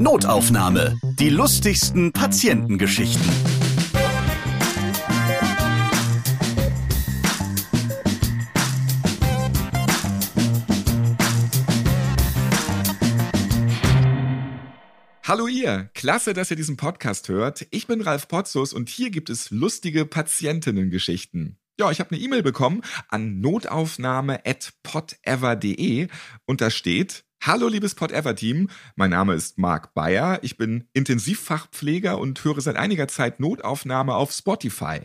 Notaufnahme. 0.00 0.96
Die 1.18 1.28
lustigsten 1.28 2.12
Patientengeschichten. 2.12 3.28
Hallo 15.24 15.48
ihr, 15.48 15.90
klasse, 15.94 16.32
dass 16.32 16.52
ihr 16.52 16.56
diesen 16.56 16.76
Podcast 16.76 17.28
hört. 17.28 17.66
Ich 17.72 17.88
bin 17.88 18.00
Ralf 18.00 18.28
Potzus 18.28 18.72
und 18.72 18.88
hier 18.88 19.10
gibt 19.10 19.30
es 19.30 19.50
lustige 19.50 20.06
Patientinnengeschichten. 20.06 21.58
Ja, 21.76 21.90
ich 21.90 21.98
habe 21.98 22.12
eine 22.12 22.20
E-Mail 22.20 22.44
bekommen 22.44 22.82
an 23.08 23.40
notaufnahme@podever.de 23.40 26.06
und 26.46 26.60
da 26.60 26.70
steht: 26.70 27.24
Hallo 27.40 27.68
liebes 27.68 27.94
Podever-Team, 27.94 28.68
mein 28.96 29.10
Name 29.10 29.34
ist 29.34 29.58
Marc 29.58 29.94
Bayer, 29.94 30.40
ich 30.42 30.56
bin 30.56 30.88
Intensivfachpfleger 30.92 32.18
und 32.18 32.42
höre 32.44 32.60
seit 32.60 32.76
einiger 32.76 33.06
Zeit 33.06 33.38
Notaufnahme 33.38 34.16
auf 34.16 34.32
Spotify. 34.32 35.02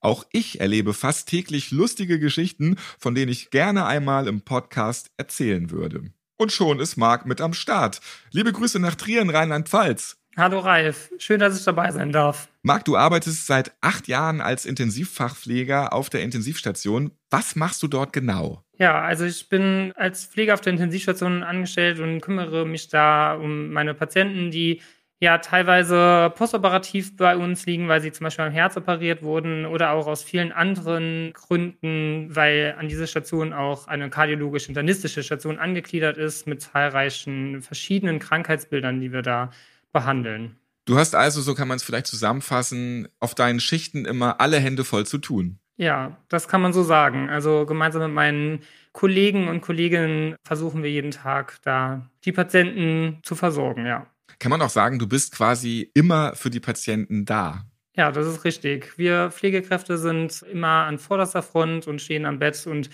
Auch 0.00 0.24
ich 0.30 0.60
erlebe 0.60 0.92
fast 0.92 1.28
täglich 1.28 1.70
lustige 1.70 2.20
Geschichten, 2.20 2.76
von 2.98 3.14
denen 3.14 3.32
ich 3.32 3.50
gerne 3.50 3.86
einmal 3.86 4.28
im 4.28 4.42
Podcast 4.42 5.10
erzählen 5.16 5.70
würde. 5.70 6.12
Und 6.36 6.52
schon 6.52 6.80
ist 6.80 6.96
Marc 6.96 7.24
mit 7.24 7.40
am 7.40 7.54
Start. 7.54 8.00
Liebe 8.30 8.52
Grüße 8.52 8.78
nach 8.78 8.94
Trier 8.94 9.22
in 9.22 9.30
Rheinland-Pfalz. 9.30 10.18
Hallo 10.36 10.60
Ralf, 10.60 11.10
schön, 11.18 11.40
dass 11.40 11.58
ich 11.58 11.64
dabei 11.64 11.90
sein 11.92 12.12
darf. 12.12 12.48
Marc, 12.62 12.84
du 12.84 12.96
arbeitest 12.96 13.46
seit 13.46 13.72
acht 13.80 14.06
Jahren 14.06 14.40
als 14.40 14.64
Intensivfachpfleger 14.64 15.92
auf 15.92 16.08
der 16.10 16.22
Intensivstation. 16.22 17.10
Was 17.30 17.56
machst 17.56 17.82
du 17.82 17.88
dort 17.88 18.12
genau? 18.12 18.64
Ja, 18.80 19.02
also 19.02 19.26
ich 19.26 19.50
bin 19.50 19.92
als 19.94 20.24
Pfleger 20.24 20.54
auf 20.54 20.62
der 20.62 20.72
Intensivstation 20.72 21.42
angestellt 21.42 22.00
und 22.00 22.22
kümmere 22.22 22.66
mich 22.66 22.88
da 22.88 23.34
um 23.34 23.70
meine 23.72 23.92
Patienten, 23.92 24.50
die 24.50 24.80
ja 25.20 25.36
teilweise 25.36 26.32
postoperativ 26.34 27.14
bei 27.14 27.36
uns 27.36 27.66
liegen, 27.66 27.88
weil 27.88 28.00
sie 28.00 28.10
zum 28.10 28.24
Beispiel 28.24 28.46
am 28.46 28.52
Herz 28.52 28.78
operiert 28.78 29.22
wurden 29.22 29.66
oder 29.66 29.90
auch 29.90 30.06
aus 30.06 30.22
vielen 30.22 30.50
anderen 30.50 31.34
Gründen, 31.34 32.34
weil 32.34 32.74
an 32.78 32.88
dieser 32.88 33.06
Station 33.06 33.52
auch 33.52 33.86
eine 33.86 34.08
kardiologisch-internistische 34.08 35.22
Station 35.22 35.58
angegliedert 35.58 36.16
ist 36.16 36.46
mit 36.46 36.62
zahlreichen 36.62 37.60
verschiedenen 37.60 38.18
Krankheitsbildern, 38.18 38.98
die 38.98 39.12
wir 39.12 39.20
da 39.20 39.50
behandeln. 39.92 40.56
Du 40.86 40.96
hast 40.96 41.14
also, 41.14 41.42
so 41.42 41.54
kann 41.54 41.68
man 41.68 41.76
es 41.76 41.82
vielleicht 41.82 42.06
zusammenfassen, 42.06 43.08
auf 43.18 43.34
deinen 43.34 43.60
Schichten 43.60 44.06
immer 44.06 44.40
alle 44.40 44.58
Hände 44.58 44.84
voll 44.84 45.04
zu 45.04 45.18
tun. 45.18 45.58
Ja, 45.80 46.18
das 46.28 46.46
kann 46.46 46.60
man 46.60 46.74
so 46.74 46.82
sagen. 46.82 47.30
Also 47.30 47.64
gemeinsam 47.64 48.02
mit 48.02 48.12
meinen 48.12 48.60
Kollegen 48.92 49.48
und 49.48 49.62
Kolleginnen 49.62 50.36
versuchen 50.44 50.82
wir 50.82 50.90
jeden 50.90 51.10
Tag 51.10 51.56
da 51.62 52.06
die 52.26 52.32
Patienten 52.32 53.18
zu 53.22 53.34
versorgen, 53.34 53.86
ja. 53.86 54.06
Kann 54.38 54.50
man 54.50 54.60
auch 54.60 54.68
sagen, 54.68 54.98
du 54.98 55.08
bist 55.08 55.34
quasi 55.34 55.90
immer 55.94 56.34
für 56.34 56.50
die 56.50 56.60
Patienten 56.60 57.24
da? 57.24 57.64
Ja, 57.96 58.12
das 58.12 58.26
ist 58.26 58.44
richtig. 58.44 58.98
Wir 58.98 59.30
Pflegekräfte 59.30 59.96
sind 59.96 60.42
immer 60.52 60.84
an 60.84 60.98
vorderster 60.98 61.42
Front 61.42 61.86
und 61.86 62.02
stehen 62.02 62.26
am 62.26 62.38
Bett 62.38 62.66
und 62.66 62.90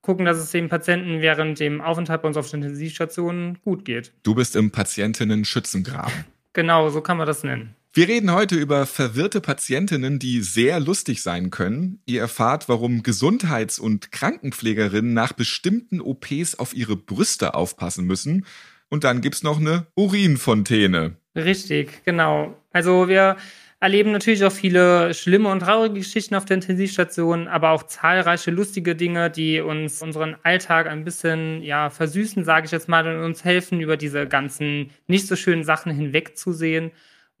gucken, 0.00 0.24
dass 0.24 0.38
es 0.38 0.50
dem 0.52 0.70
Patienten 0.70 1.20
während 1.20 1.60
dem 1.60 1.82
Aufenthalt 1.82 2.22
bei 2.22 2.28
uns 2.28 2.38
auf 2.38 2.48
der 2.48 2.60
Intensivstation 2.60 3.58
gut 3.62 3.84
geht. 3.84 4.14
Du 4.22 4.34
bist 4.34 4.56
im 4.56 4.70
Patientinnen-Schützengraben. 4.70 6.24
Genau, 6.54 6.88
so 6.88 7.02
kann 7.02 7.18
man 7.18 7.26
das 7.26 7.44
nennen. 7.44 7.76
Wir 7.94 8.08
reden 8.08 8.32
heute 8.32 8.54
über 8.54 8.86
verwirrte 8.86 9.42
Patientinnen, 9.42 10.18
die 10.18 10.40
sehr 10.40 10.80
lustig 10.80 11.22
sein 11.22 11.50
können. 11.50 12.00
Ihr 12.06 12.22
erfahrt, 12.22 12.66
warum 12.70 13.02
Gesundheits- 13.02 13.78
und 13.78 14.10
Krankenpflegerinnen 14.10 15.12
nach 15.12 15.34
bestimmten 15.34 16.00
OPs 16.00 16.54
auf 16.54 16.72
ihre 16.72 16.96
Brüste 16.96 17.52
aufpassen 17.52 18.06
müssen. 18.06 18.46
Und 18.88 19.04
dann 19.04 19.20
gibt's 19.20 19.42
noch 19.42 19.60
eine 19.60 19.88
Urinfontäne. 19.94 21.16
Richtig, 21.36 22.02
genau. 22.06 22.56
Also 22.72 23.08
wir 23.08 23.36
erleben 23.78 24.12
natürlich 24.12 24.42
auch 24.46 24.52
viele 24.52 25.12
schlimme 25.12 25.50
und 25.50 25.60
traurige 25.60 25.96
Geschichten 25.96 26.34
auf 26.34 26.46
der 26.46 26.54
Intensivstation, 26.54 27.46
aber 27.46 27.72
auch 27.72 27.82
zahlreiche 27.82 28.52
lustige 28.52 28.96
Dinge, 28.96 29.28
die 29.28 29.60
uns 29.60 30.00
unseren 30.00 30.36
Alltag 30.44 30.86
ein 30.86 31.04
bisschen 31.04 31.62
ja 31.62 31.90
versüßen, 31.90 32.42
sage 32.42 32.64
ich 32.64 32.72
jetzt 32.72 32.88
mal, 32.88 33.06
und 33.06 33.22
uns 33.22 33.44
helfen, 33.44 33.80
über 33.80 33.98
diese 33.98 34.26
ganzen 34.26 34.88
nicht 35.08 35.26
so 35.26 35.36
schönen 35.36 35.64
Sachen 35.64 35.92
hinwegzusehen. 35.92 36.90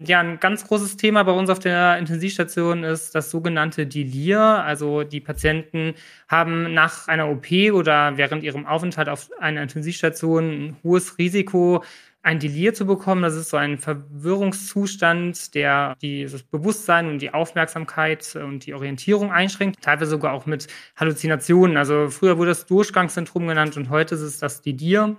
Ja, 0.06 0.20
ein 0.20 0.40
ganz 0.40 0.66
großes 0.66 0.96
Thema 0.96 1.22
bei 1.22 1.32
uns 1.32 1.50
auf 1.50 1.58
der 1.58 1.98
Intensivstation 1.98 2.82
ist 2.82 3.14
das 3.14 3.30
sogenannte 3.30 3.86
Delir. 3.86 4.40
Also 4.40 5.04
die 5.04 5.20
Patienten 5.20 5.94
haben 6.28 6.72
nach 6.72 7.08
einer 7.08 7.28
OP 7.28 7.50
oder 7.72 8.16
während 8.16 8.42
ihrem 8.42 8.66
Aufenthalt 8.66 9.08
auf 9.08 9.30
einer 9.38 9.62
Intensivstation 9.62 10.44
ein 10.44 10.76
hohes 10.82 11.18
Risiko, 11.18 11.84
ein 12.22 12.38
Delir 12.38 12.74
zu 12.74 12.86
bekommen. 12.86 13.22
Das 13.22 13.34
ist 13.34 13.50
so 13.50 13.56
ein 13.56 13.78
Verwirrungszustand, 13.78 15.54
der 15.54 15.96
dieses 16.00 16.42
Bewusstsein 16.42 17.08
und 17.08 17.20
die 17.20 17.34
Aufmerksamkeit 17.34 18.34
und 18.36 18.66
die 18.66 18.74
Orientierung 18.74 19.30
einschränkt, 19.30 19.82
teilweise 19.82 20.12
sogar 20.12 20.32
auch 20.32 20.46
mit 20.46 20.68
Halluzinationen. 20.96 21.76
Also 21.76 22.08
früher 22.08 22.38
wurde 22.38 22.50
das 22.50 22.66
Durchgangssyndrom 22.66 23.46
genannt 23.46 23.76
und 23.76 23.90
heute 23.90 24.14
ist 24.14 24.22
es 24.22 24.38
das 24.38 24.62
Delir. 24.62 25.16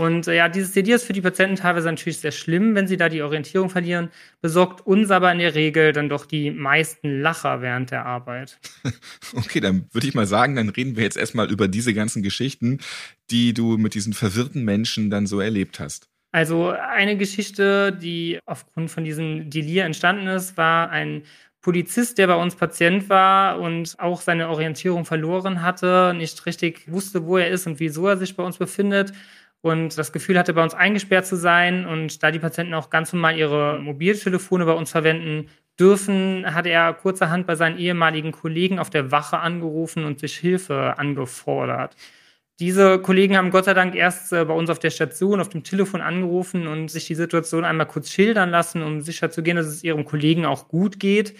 Und 0.00 0.28
äh, 0.28 0.36
ja, 0.36 0.48
dieses 0.48 0.72
Delir 0.72 0.96
ist 0.96 1.04
für 1.04 1.12
die 1.12 1.20
Patienten 1.20 1.56
teilweise 1.56 1.86
natürlich 1.86 2.20
sehr 2.20 2.32
schlimm, 2.32 2.74
wenn 2.74 2.88
sie 2.88 2.96
da 2.96 3.10
die 3.10 3.20
Orientierung 3.20 3.68
verlieren, 3.68 4.08
besorgt 4.40 4.86
uns 4.86 5.10
aber 5.10 5.30
in 5.30 5.38
der 5.38 5.54
Regel 5.54 5.92
dann 5.92 6.08
doch 6.08 6.24
die 6.24 6.50
meisten 6.50 7.20
Lacher 7.20 7.60
während 7.60 7.90
der 7.90 8.06
Arbeit. 8.06 8.58
Okay, 9.32 9.60
dann 9.60 9.86
würde 9.92 10.08
ich 10.08 10.14
mal 10.14 10.26
sagen, 10.26 10.56
dann 10.56 10.70
reden 10.70 10.96
wir 10.96 11.04
jetzt 11.04 11.16
erstmal 11.16 11.50
über 11.50 11.68
diese 11.68 11.94
ganzen 11.94 12.22
Geschichten, 12.22 12.78
die 13.30 13.54
du 13.54 13.78
mit 13.78 13.94
diesen 13.94 14.12
verwirrten 14.12 14.64
Menschen 14.64 15.08
dann 15.08 15.26
so 15.26 15.40
erlebt 15.40 15.78
hast. 15.78 16.08
Also 16.32 16.70
eine 16.70 17.16
Geschichte, 17.16 17.92
die 17.92 18.40
aufgrund 18.46 18.90
von 18.90 19.04
diesem 19.04 19.50
Delir 19.50 19.84
entstanden 19.84 20.26
ist, 20.26 20.56
war 20.56 20.90
ein 20.90 21.22
Polizist, 21.60 22.18
der 22.18 22.26
bei 22.26 22.34
uns 22.34 22.56
Patient 22.56 23.08
war 23.08 23.60
und 23.60 23.94
auch 23.98 24.20
seine 24.20 24.48
Orientierung 24.48 25.04
verloren 25.04 25.62
hatte, 25.62 26.14
nicht 26.16 26.44
richtig 26.46 26.90
wusste, 26.90 27.26
wo 27.26 27.36
er 27.36 27.50
ist 27.50 27.66
und 27.66 27.78
wieso 27.78 28.08
er 28.08 28.16
sich 28.16 28.34
bei 28.34 28.42
uns 28.42 28.56
befindet 28.56 29.12
und 29.62 29.98
das 29.98 30.12
Gefühl 30.12 30.38
hatte, 30.38 30.54
bei 30.54 30.62
uns 30.62 30.74
eingesperrt 30.74 31.26
zu 31.26 31.36
sein. 31.36 31.86
Und 31.86 32.22
da 32.22 32.30
die 32.30 32.38
Patienten 32.38 32.74
auch 32.74 32.90
ganz 32.90 33.12
normal 33.12 33.36
ihre 33.36 33.78
Mobiltelefone 33.78 34.64
bei 34.64 34.72
uns 34.72 34.90
verwenden 34.90 35.48
dürfen, 35.78 36.44
hat 36.54 36.66
er 36.66 36.92
kurzerhand 36.94 37.46
bei 37.46 37.56
seinen 37.56 37.78
ehemaligen 37.78 38.32
Kollegen 38.32 38.78
auf 38.78 38.90
der 38.90 39.10
Wache 39.10 39.38
angerufen 39.38 40.04
und 40.04 40.18
sich 40.18 40.36
Hilfe 40.36 40.98
angefordert. 40.98 41.96
Diese 42.58 42.98
Kollegen 42.98 43.38
haben 43.38 43.50
Gott 43.50 43.64
sei 43.64 43.72
Dank 43.72 43.94
erst 43.94 44.34
äh, 44.34 44.44
bei 44.44 44.52
uns 44.52 44.68
auf 44.68 44.78
der 44.78 44.90
Station, 44.90 45.40
auf 45.40 45.48
dem 45.48 45.64
Telefon 45.64 46.02
angerufen 46.02 46.66
und 46.66 46.90
sich 46.90 47.06
die 47.06 47.14
Situation 47.14 47.64
einmal 47.64 47.86
kurz 47.86 48.10
schildern 48.10 48.50
lassen, 48.50 48.82
um 48.82 49.00
sicherzugehen, 49.00 49.56
dass 49.56 49.66
es 49.66 49.82
ihrem 49.82 50.04
Kollegen 50.04 50.44
auch 50.44 50.68
gut 50.68 51.00
geht. 51.00 51.34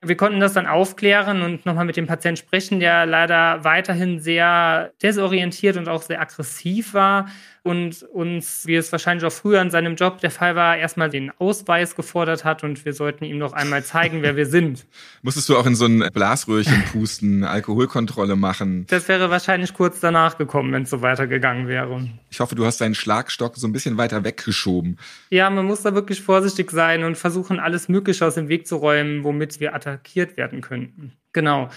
Wir 0.00 0.16
konnten 0.16 0.38
das 0.38 0.52
dann 0.52 0.66
aufklären 0.66 1.42
und 1.42 1.66
nochmal 1.66 1.84
mit 1.84 1.96
dem 1.96 2.06
Patienten 2.06 2.36
sprechen, 2.36 2.78
der 2.78 3.06
leider 3.06 3.64
weiterhin 3.64 4.20
sehr 4.20 4.92
desorientiert 5.02 5.76
und 5.76 5.88
auch 5.88 6.02
sehr 6.02 6.20
aggressiv 6.20 6.94
war 6.94 7.28
und 7.62 8.02
uns, 8.02 8.66
wie 8.66 8.74
es 8.74 8.90
wahrscheinlich 8.90 9.24
auch 9.24 9.32
früher 9.32 9.60
in 9.62 9.70
seinem 9.70 9.94
Job 9.94 10.18
der 10.18 10.32
Fall 10.32 10.56
war, 10.56 10.76
erstmal 10.76 11.10
den 11.10 11.30
Ausweis 11.38 11.94
gefordert 11.94 12.44
hat 12.44 12.64
und 12.64 12.84
wir 12.84 12.92
sollten 12.92 13.24
ihm 13.24 13.38
noch 13.38 13.52
einmal 13.52 13.84
zeigen, 13.84 14.22
wer 14.22 14.36
wir 14.36 14.46
sind. 14.46 14.84
Musstest 15.22 15.48
du 15.48 15.56
auch 15.56 15.66
in 15.66 15.76
so 15.76 15.86
ein 15.86 16.08
Blasröhrchen 16.12 16.82
pusten, 16.92 17.44
Alkoholkontrolle 17.44 18.34
machen? 18.34 18.86
Das 18.88 19.06
wäre 19.06 19.30
wahrscheinlich 19.30 19.74
kurz 19.74 20.00
danach 20.00 20.38
gekommen, 20.38 20.72
wenn 20.72 20.82
es 20.82 20.90
so 20.90 21.02
weitergegangen 21.02 21.68
wäre. 21.68 22.08
Ich 22.30 22.40
hoffe, 22.40 22.56
du 22.56 22.66
hast 22.66 22.80
deinen 22.80 22.96
Schlagstock 22.96 23.56
so 23.56 23.68
ein 23.68 23.72
bisschen 23.72 23.96
weiter 23.96 24.24
weggeschoben. 24.24 24.98
Ja, 25.30 25.48
man 25.48 25.64
muss 25.64 25.82
da 25.82 25.94
wirklich 25.94 26.20
vorsichtig 26.20 26.70
sein 26.72 27.04
und 27.04 27.16
versuchen, 27.16 27.60
alles 27.60 27.88
Mögliche 27.88 28.26
aus 28.26 28.34
dem 28.34 28.48
Weg 28.48 28.66
zu 28.66 28.76
räumen, 28.76 29.22
womit 29.22 29.60
wir 29.60 29.74
attackiert 29.74 30.36
werden 30.36 30.62
könnten. 30.62 31.12
Genau. 31.32 31.70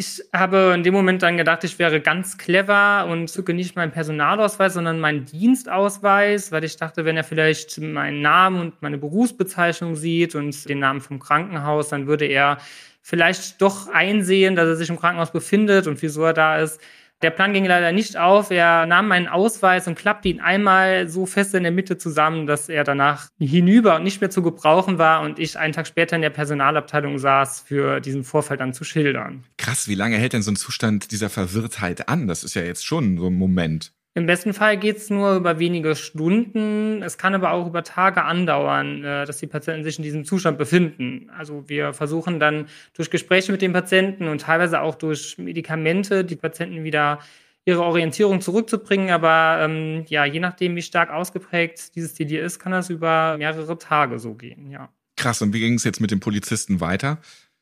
Ich 0.00 0.22
habe 0.32 0.74
in 0.76 0.84
dem 0.84 0.94
Moment 0.94 1.24
dann 1.24 1.36
gedacht, 1.36 1.64
ich 1.64 1.80
wäre 1.80 2.00
ganz 2.00 2.38
clever 2.38 3.08
und 3.10 3.26
zücke 3.26 3.52
nicht 3.52 3.74
meinen 3.74 3.90
Personalausweis, 3.90 4.74
sondern 4.74 5.00
meinen 5.00 5.24
Dienstausweis, 5.24 6.52
weil 6.52 6.62
ich 6.62 6.76
dachte, 6.76 7.04
wenn 7.04 7.16
er 7.16 7.24
vielleicht 7.24 7.80
meinen 7.80 8.22
Namen 8.22 8.60
und 8.60 8.80
meine 8.80 8.96
Berufsbezeichnung 8.96 9.96
sieht 9.96 10.36
und 10.36 10.68
den 10.68 10.78
Namen 10.78 11.00
vom 11.00 11.18
Krankenhaus, 11.18 11.88
dann 11.88 12.06
würde 12.06 12.26
er 12.26 12.58
vielleicht 13.02 13.60
doch 13.60 13.88
einsehen, 13.88 14.54
dass 14.54 14.68
er 14.68 14.76
sich 14.76 14.88
im 14.88 15.00
Krankenhaus 15.00 15.32
befindet 15.32 15.88
und 15.88 16.00
wieso 16.00 16.22
er 16.22 16.32
da 16.32 16.58
ist. 16.58 16.80
Der 17.20 17.30
Plan 17.30 17.52
ging 17.52 17.64
leider 17.64 17.90
nicht 17.90 18.16
auf. 18.16 18.52
Er 18.52 18.86
nahm 18.86 19.08
meinen 19.08 19.26
Ausweis 19.26 19.88
und 19.88 19.96
klappte 19.96 20.28
ihn 20.28 20.40
einmal 20.40 21.08
so 21.08 21.26
fest 21.26 21.52
in 21.54 21.64
der 21.64 21.72
Mitte 21.72 21.98
zusammen, 21.98 22.46
dass 22.46 22.68
er 22.68 22.84
danach 22.84 23.28
hinüber 23.40 23.96
und 23.96 24.04
nicht 24.04 24.20
mehr 24.20 24.30
zu 24.30 24.40
gebrauchen 24.40 24.98
war 24.98 25.22
und 25.22 25.40
ich 25.40 25.58
einen 25.58 25.72
Tag 25.72 25.88
später 25.88 26.14
in 26.14 26.22
der 26.22 26.30
Personalabteilung 26.30 27.18
saß, 27.18 27.62
für 27.66 28.00
diesen 28.00 28.22
Vorfall 28.22 28.56
dann 28.56 28.72
zu 28.72 28.84
schildern. 28.84 29.44
Krass, 29.56 29.88
wie 29.88 29.96
lange 29.96 30.16
hält 30.16 30.32
denn 30.32 30.42
so 30.42 30.52
ein 30.52 30.56
Zustand 30.56 31.10
dieser 31.10 31.28
Verwirrtheit 31.28 32.08
an? 32.08 32.28
Das 32.28 32.44
ist 32.44 32.54
ja 32.54 32.62
jetzt 32.62 32.86
schon 32.86 33.18
so 33.18 33.26
ein 33.26 33.34
Moment. 33.34 33.92
Im 34.18 34.26
besten 34.26 34.52
Fall 34.52 34.76
geht 34.76 34.96
es 34.96 35.10
nur 35.10 35.36
über 35.36 35.60
wenige 35.60 35.94
Stunden. 35.94 37.02
Es 37.04 37.18
kann 37.18 37.36
aber 37.36 37.52
auch 37.52 37.68
über 37.68 37.84
Tage 37.84 38.24
andauern, 38.24 39.04
äh, 39.04 39.24
dass 39.24 39.38
die 39.38 39.46
Patienten 39.46 39.84
sich 39.84 39.96
in 39.96 40.02
diesem 40.02 40.24
Zustand 40.24 40.58
befinden. 40.58 41.30
Also 41.38 41.68
wir 41.68 41.92
versuchen 41.92 42.40
dann 42.40 42.66
durch 42.94 43.10
Gespräche 43.10 43.52
mit 43.52 43.62
den 43.62 43.72
Patienten 43.72 44.26
und 44.26 44.40
teilweise 44.40 44.80
auch 44.80 44.96
durch 44.96 45.38
Medikamente 45.38 46.24
die 46.24 46.34
Patienten 46.34 46.82
wieder 46.82 47.20
ihre 47.64 47.84
Orientierung 47.84 48.40
zurückzubringen. 48.40 49.10
Aber 49.10 49.60
ähm, 49.62 50.04
ja, 50.08 50.24
je 50.24 50.40
nachdem, 50.40 50.74
wie 50.74 50.82
stark 50.82 51.10
ausgeprägt 51.10 51.94
dieses 51.94 52.14
Delir 52.14 52.42
ist, 52.42 52.58
kann 52.58 52.72
das 52.72 52.90
über 52.90 53.36
mehrere 53.38 53.78
Tage 53.78 54.18
so 54.18 54.34
gehen, 54.34 54.68
ja. 54.68 54.88
Krass, 55.16 55.42
und 55.42 55.52
wie 55.52 55.60
ging 55.60 55.74
es 55.74 55.84
jetzt 55.84 56.00
mit 56.00 56.10
dem 56.10 56.20
Polizisten 56.20 56.80
weiter? 56.80 57.18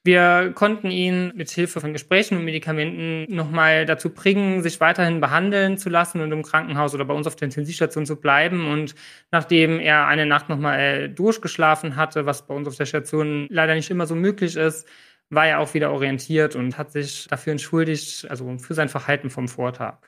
Wir 0.07 0.53
konnten 0.55 0.93
ihn 0.93 1.33
mit 1.35 1.51
Hilfe 1.51 1.81
von 1.81 1.93
Gesprächen 1.93 2.39
und 2.39 2.45
Medikamenten 2.45 3.27
nochmal 3.35 3.87
dazu 3.87 4.11
bringen, 4.11 4.63
sich 4.63 4.81
weiterhin 4.81 5.21
behandeln 5.21 5.79
zu 5.79 5.89
lassen 5.89 6.21
und 6.21 6.31
im 6.31 6.45
Krankenhaus 6.45 6.95
oder 6.95 7.05
bei 7.05 7.13
uns 7.13 7.27
auf 7.27 7.35
der 7.35 7.47
Intensivstation 7.47 8.07
zu 8.07 8.15
bleiben. 8.15 8.71
Und 8.71 8.95
nachdem 9.33 9.81
er 9.81 10.07
eine 10.07 10.25
Nacht 10.25 10.49
nochmal 10.49 11.09
durchgeschlafen 11.09 11.97
hatte, 11.97 12.25
was 12.25 12.47
bei 12.47 12.55
uns 12.55 12.69
auf 12.69 12.77
der 12.77 12.87
Station 12.87 13.49
leider 13.51 13.75
nicht 13.75 13.91
immer 13.91 14.07
so 14.07 14.15
möglich 14.15 14.55
ist, 14.55 14.87
war 15.29 15.49
er 15.49 15.59
auch 15.59 15.75
wieder 15.75 15.91
orientiert 15.91 16.55
und 16.55 16.79
hat 16.79 16.93
sich 16.93 17.27
dafür 17.29 17.51
entschuldigt, 17.51 18.31
also 18.31 18.59
für 18.59 18.75
sein 18.75 18.89
Verhalten 18.89 19.29
vom 19.29 19.49
Vortag. 19.49 19.99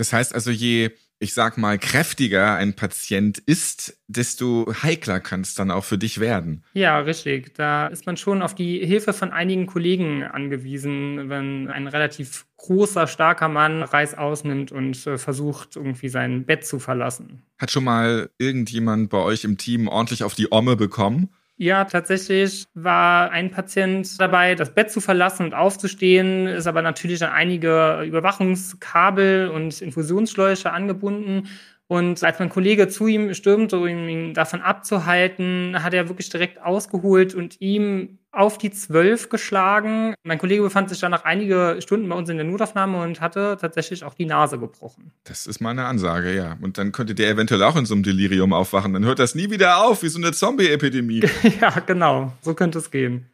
Das 0.00 0.14
heißt 0.14 0.34
also, 0.34 0.50
je, 0.50 0.92
ich 1.18 1.34
sag 1.34 1.58
mal, 1.58 1.78
kräftiger 1.78 2.54
ein 2.54 2.72
Patient 2.72 3.36
ist, 3.36 3.98
desto 4.08 4.72
heikler 4.82 5.20
kann 5.20 5.42
es 5.42 5.54
dann 5.54 5.70
auch 5.70 5.84
für 5.84 5.98
dich 5.98 6.20
werden. 6.20 6.64
Ja, 6.72 7.00
richtig. 7.00 7.52
Da 7.54 7.86
ist 7.88 8.06
man 8.06 8.16
schon 8.16 8.40
auf 8.40 8.54
die 8.54 8.78
Hilfe 8.78 9.12
von 9.12 9.30
einigen 9.30 9.66
Kollegen 9.66 10.22
angewiesen, 10.22 11.28
wenn 11.28 11.68
ein 11.68 11.86
relativ 11.86 12.46
großer, 12.56 13.06
starker 13.08 13.48
Mann 13.48 13.82
Reis 13.82 14.14
ausnimmt 14.14 14.72
und 14.72 15.06
äh, 15.06 15.18
versucht, 15.18 15.76
irgendwie 15.76 16.08
sein 16.08 16.46
Bett 16.46 16.64
zu 16.64 16.78
verlassen. 16.78 17.42
Hat 17.58 17.70
schon 17.70 17.84
mal 17.84 18.30
irgendjemand 18.38 19.10
bei 19.10 19.18
euch 19.18 19.44
im 19.44 19.58
Team 19.58 19.86
ordentlich 19.86 20.24
auf 20.24 20.34
die 20.34 20.50
Omme 20.50 20.76
bekommen? 20.76 21.28
Ja, 21.62 21.84
tatsächlich 21.84 22.64
war 22.72 23.32
ein 23.32 23.50
Patient 23.50 24.18
dabei, 24.18 24.54
das 24.54 24.72
Bett 24.74 24.90
zu 24.90 25.02
verlassen 25.02 25.44
und 25.44 25.52
aufzustehen, 25.52 26.46
ist 26.46 26.66
aber 26.66 26.80
natürlich 26.80 27.22
an 27.22 27.32
einige 27.32 28.02
Überwachungskabel 28.02 29.50
und 29.50 29.82
Infusionsschläuche 29.82 30.72
angebunden. 30.72 31.48
Und 31.86 32.24
als 32.24 32.38
mein 32.38 32.48
Kollege 32.48 32.88
zu 32.88 33.08
ihm 33.08 33.34
stürmte, 33.34 33.76
um 33.76 33.86
ihn 33.86 34.32
davon 34.32 34.62
abzuhalten, 34.62 35.82
hat 35.82 35.92
er 35.92 36.08
wirklich 36.08 36.30
direkt 36.30 36.62
ausgeholt 36.62 37.34
und 37.34 37.60
ihm 37.60 38.19
auf 38.32 38.58
die 38.58 38.70
Zwölf 38.70 39.28
geschlagen. 39.28 40.14
Mein 40.22 40.38
Kollege 40.38 40.62
befand 40.62 40.88
sich 40.88 41.00
dann 41.00 41.10
nach 41.10 41.24
einige 41.24 41.76
Stunden 41.80 42.08
bei 42.08 42.14
uns 42.14 42.28
in 42.28 42.36
der 42.36 42.46
Notaufnahme 42.46 43.02
und 43.02 43.20
hatte 43.20 43.58
tatsächlich 43.60 44.04
auch 44.04 44.14
die 44.14 44.26
Nase 44.26 44.58
gebrochen. 44.58 45.12
Das 45.24 45.46
ist 45.46 45.60
mal 45.60 45.70
eine 45.70 45.86
Ansage, 45.86 46.34
ja. 46.34 46.56
Und 46.60 46.78
dann 46.78 46.92
könnte 46.92 47.14
der 47.14 47.30
eventuell 47.30 47.62
auch 47.62 47.76
in 47.76 47.86
so 47.86 47.94
einem 47.94 48.02
Delirium 48.02 48.52
aufwachen. 48.52 48.92
Dann 48.92 49.04
hört 49.04 49.18
das 49.18 49.34
nie 49.34 49.50
wieder 49.50 49.84
auf, 49.84 50.02
wie 50.02 50.08
so 50.08 50.18
eine 50.18 50.32
Zombie-Epidemie. 50.32 51.22
ja, 51.60 51.70
genau. 51.80 52.32
So 52.42 52.54
könnte 52.54 52.78
es 52.78 52.90
gehen. 52.90 53.26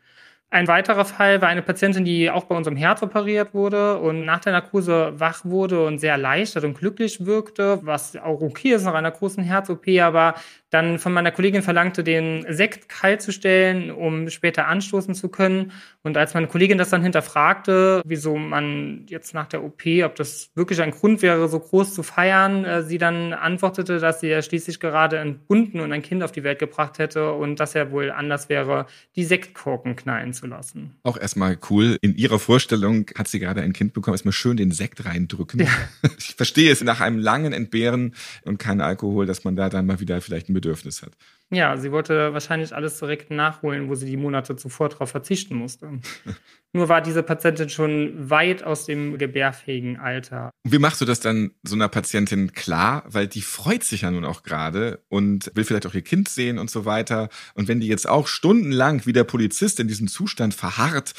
Ein 0.49 0.69
weiterer 0.69 1.05
Fall 1.05 1.43
war 1.43 1.49
eine 1.49 1.61
Patientin, 1.61 2.05
die 2.05 2.31
auch 2.31 2.45
bei 2.45 2.57
unserem 2.57 2.77
Herz 2.77 3.03
operiert 3.03 3.53
wurde 3.53 3.99
und 3.99 4.25
nach 4.25 4.41
der 4.41 4.53
Narkose 4.53 5.13
wach 5.17 5.45
wurde 5.45 5.85
und 5.85 5.99
sehr 5.99 6.13
erleichtert 6.13 6.63
und 6.63 6.79
glücklich 6.79 7.27
wirkte, 7.27 7.81
was 7.83 8.17
auch 8.17 8.41
okay 8.41 8.73
ist 8.73 8.85
nach 8.85 8.95
einer 8.95 9.11
großen 9.11 9.43
Herz-OP, 9.43 9.89
aber 10.01 10.37
dann 10.77 10.99
von 10.99 11.13
meiner 11.13 11.33
Kollegin 11.33 11.63
verlangte, 11.63 12.05
den 12.05 12.45
Sekt 12.51 12.89
kalt 12.89 13.23
zu 13.23 13.33
stellen, 13.33 13.91
um 13.91 14.29
später 14.29 14.69
anstoßen 14.69 15.15
zu 15.15 15.29
können. 15.29 15.73
Und 16.03 16.17
als 16.17 16.35
meine 16.35 16.47
Kollegin 16.47 16.79
das 16.79 16.91
dann 16.91 17.03
hinterfragte, 17.03 18.03
wieso 18.05 18.37
man 18.37 19.07
jetzt 19.09 19.35
nach 19.35 19.47
der 19.47 19.65
OP, 19.65 19.83
ob 20.05 20.15
das 20.17 20.51
wirklich 20.55 20.81
ein 20.83 20.91
Grund 20.91 21.23
wäre, 21.23 21.49
so 21.49 21.59
groß 21.59 21.95
zu 21.95 22.03
feiern, 22.03 22.65
äh, 22.65 22.83
sie 22.83 22.99
dann 22.99 23.33
antwortete, 23.33 23.99
dass 23.99 24.21
sie 24.21 24.29
ja 24.29 24.43
schließlich 24.43 24.79
gerade 24.79 25.17
entbunden 25.17 25.81
und 25.81 25.93
ein 25.93 26.03
Kind 26.03 26.23
auf 26.23 26.31
die 26.31 26.45
Welt 26.45 26.59
gebracht 26.59 26.99
hätte 26.99 27.33
und 27.33 27.59
dass 27.59 27.75
er 27.75 27.91
wohl 27.91 28.11
anders 28.11 28.49
wäre, 28.49 28.87
die 29.17 29.25
Sektkorken 29.25 29.97
knallen 29.97 30.35
zu 30.35 30.47
lassen. 30.47 30.95
Auch 31.03 31.17
erstmal 31.17 31.59
cool. 31.71 31.97
In 32.03 32.15
ihrer 32.17 32.39
Vorstellung 32.39 33.07
hat 33.17 33.29
sie 33.29 33.41
gerade 33.41 33.63
ein 33.63 33.73
Kind 33.73 33.95
bekommen, 33.95 34.15
erstmal 34.15 34.33
schön 34.33 34.59
den 34.59 34.73
Sekt 34.73 35.05
reindrücken. 35.05 35.61
Ja. 35.61 35.69
Ich 36.19 36.35
verstehe 36.35 36.71
es 36.73 36.83
nach 36.83 37.01
einem 37.01 37.19
langen 37.19 37.53
Entbehren 37.53 38.15
und 38.45 38.59
kein 38.59 38.81
Alkohol, 38.81 39.27
dass 39.27 39.45
man 39.45 39.55
da 39.55 39.69
dann 39.69 39.87
mal 39.87 40.01
wieder 40.01 40.21
vielleicht 40.21 40.49
ein 40.49 40.55
Bedürfnis 40.55 40.66
hat. 40.73 41.13
Ja, 41.51 41.77
sie 41.77 41.93
wollte 41.93 42.33
wahrscheinlich 42.33 42.75
alles 42.75 42.99
direkt 42.99 43.31
nachholen, 43.31 43.89
wo 43.89 43.95
sie 43.95 44.07
die 44.07 44.17
Monate 44.17 44.57
zuvor 44.57 44.89
darauf 44.89 45.11
verzichten 45.11 45.55
musste. 45.55 46.01
Nur 46.73 46.89
war 46.89 47.01
diese 47.01 47.23
Patientin 47.23 47.69
schon 47.69 48.31
weit 48.31 48.65
aus 48.65 48.85
dem 48.87 49.17
gebärfähigen 49.17 49.97
Alter. 49.99 50.51
Wie 50.65 50.79
machst 50.79 51.01
du 51.01 51.05
das 51.05 51.21
dann 51.21 51.53
so 51.63 51.77
einer 51.77 51.89
Patientin 51.89 52.53
klar? 52.53 53.05
Weil 53.07 53.29
die 53.29 53.43
freut 53.43 53.85
sich 53.85 54.03
ja 54.03 54.11
nun 54.11 54.25
auch 54.25 54.43
gerade 54.43 55.05
und 55.09 55.51
will 55.55 55.65
vielleicht 55.65 55.87
auch 55.87 55.95
ihr 55.95 56.03
Kind 56.03 56.29
sehen 56.29 56.59
und 56.59 56.71
so 56.71 56.85
weiter. 56.85 57.29
Und 57.55 57.69
wenn 57.69 57.81
die 57.81 57.89
jetzt 57.89 58.09
auch 58.09 58.27
stundenlang 58.27 59.07
wie 59.07 59.13
der 59.13 59.25
Polizist 59.25 59.79
in 59.79 59.89
diesem 59.89 60.09
Zustand 60.09 60.53
verharrt, 60.53 61.15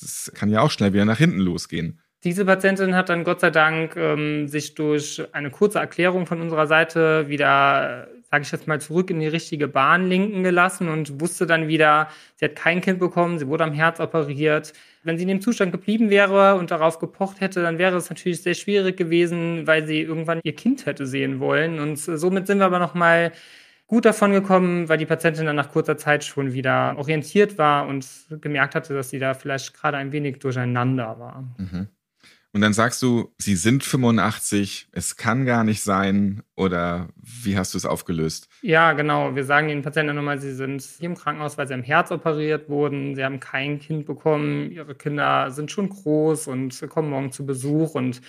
das 0.00 0.30
kann 0.34 0.48
ja 0.48 0.60
auch 0.60 0.70
schnell 0.70 0.92
wieder 0.92 1.04
nach 1.04 1.18
hinten 1.18 1.40
losgehen. 1.40 2.00
Diese 2.24 2.44
Patientin 2.44 2.94
hat 2.94 3.08
dann 3.08 3.24
Gott 3.24 3.40
sei 3.40 3.50
Dank 3.50 3.96
ähm, 3.96 4.46
sich 4.46 4.74
durch 4.74 5.22
eine 5.32 5.50
kurze 5.50 5.80
Erklärung 5.80 6.26
von 6.26 6.40
unserer 6.40 6.68
Seite 6.68 7.28
wieder, 7.28 8.06
sage 8.32 8.44
ich 8.44 8.50
jetzt 8.50 8.66
mal, 8.66 8.80
zurück 8.80 9.10
in 9.10 9.20
die 9.20 9.28
richtige 9.28 9.68
Bahn 9.68 10.08
lenken 10.08 10.42
gelassen 10.42 10.88
und 10.88 11.20
wusste 11.20 11.44
dann 11.44 11.68
wieder, 11.68 12.08
sie 12.36 12.46
hat 12.46 12.56
kein 12.56 12.80
Kind 12.80 12.98
bekommen, 12.98 13.38
sie 13.38 13.46
wurde 13.46 13.64
am 13.64 13.74
Herz 13.74 14.00
operiert. 14.00 14.72
Wenn 15.02 15.18
sie 15.18 15.24
in 15.24 15.28
dem 15.28 15.42
Zustand 15.42 15.70
geblieben 15.70 16.08
wäre 16.08 16.54
und 16.54 16.70
darauf 16.70 16.98
gepocht 16.98 17.42
hätte, 17.42 17.60
dann 17.60 17.76
wäre 17.76 17.94
es 17.94 18.08
natürlich 18.08 18.42
sehr 18.42 18.54
schwierig 18.54 18.96
gewesen, 18.96 19.66
weil 19.66 19.86
sie 19.86 20.00
irgendwann 20.00 20.40
ihr 20.44 20.54
Kind 20.54 20.86
hätte 20.86 21.06
sehen 21.06 21.40
wollen. 21.40 21.78
Und 21.78 21.96
somit 21.96 22.46
sind 22.46 22.56
wir 22.56 22.64
aber 22.64 22.78
nochmal 22.78 23.32
gut 23.86 24.06
davon 24.06 24.32
gekommen, 24.32 24.88
weil 24.88 24.96
die 24.96 25.04
Patientin 25.04 25.44
dann 25.44 25.56
nach 25.56 25.70
kurzer 25.70 25.98
Zeit 25.98 26.24
schon 26.24 26.54
wieder 26.54 26.94
orientiert 26.96 27.58
war 27.58 27.86
und 27.86 28.06
gemerkt 28.40 28.74
hatte, 28.74 28.94
dass 28.94 29.10
sie 29.10 29.18
da 29.18 29.34
vielleicht 29.34 29.74
gerade 29.74 29.98
ein 29.98 30.10
wenig 30.10 30.38
durcheinander 30.38 31.18
war. 31.18 31.54
Mhm. 31.58 31.88
Und 32.54 32.60
dann 32.60 32.74
sagst 32.74 33.00
du, 33.02 33.32
sie 33.38 33.56
sind 33.56 33.82
85, 33.82 34.88
es 34.92 35.16
kann 35.16 35.46
gar 35.46 35.64
nicht 35.64 35.82
sein 35.82 36.42
oder 36.54 37.08
wie 37.16 37.56
hast 37.56 37.72
du 37.72 37.78
es 37.78 37.86
aufgelöst? 37.86 38.48
Ja, 38.60 38.92
genau. 38.92 39.34
Wir 39.34 39.44
sagen 39.44 39.68
den 39.68 39.80
Patienten 39.80 40.14
nochmal, 40.14 40.38
sie 40.38 40.52
sind 40.52 40.82
hier 40.82 41.08
im 41.08 41.16
Krankenhaus, 41.16 41.56
weil 41.56 41.66
sie 41.66 41.72
am 41.72 41.82
Herz 41.82 42.10
operiert 42.10 42.68
wurden. 42.68 43.14
Sie 43.14 43.24
haben 43.24 43.40
kein 43.40 43.78
Kind 43.78 44.04
bekommen. 44.04 44.70
Ihre 44.70 44.94
Kinder 44.94 45.50
sind 45.50 45.70
schon 45.70 45.88
groß 45.88 46.46
und 46.48 46.78
kommen 46.90 47.08
morgen 47.08 47.32
zu 47.32 47.46
Besuch 47.46 47.94
und 47.94 48.20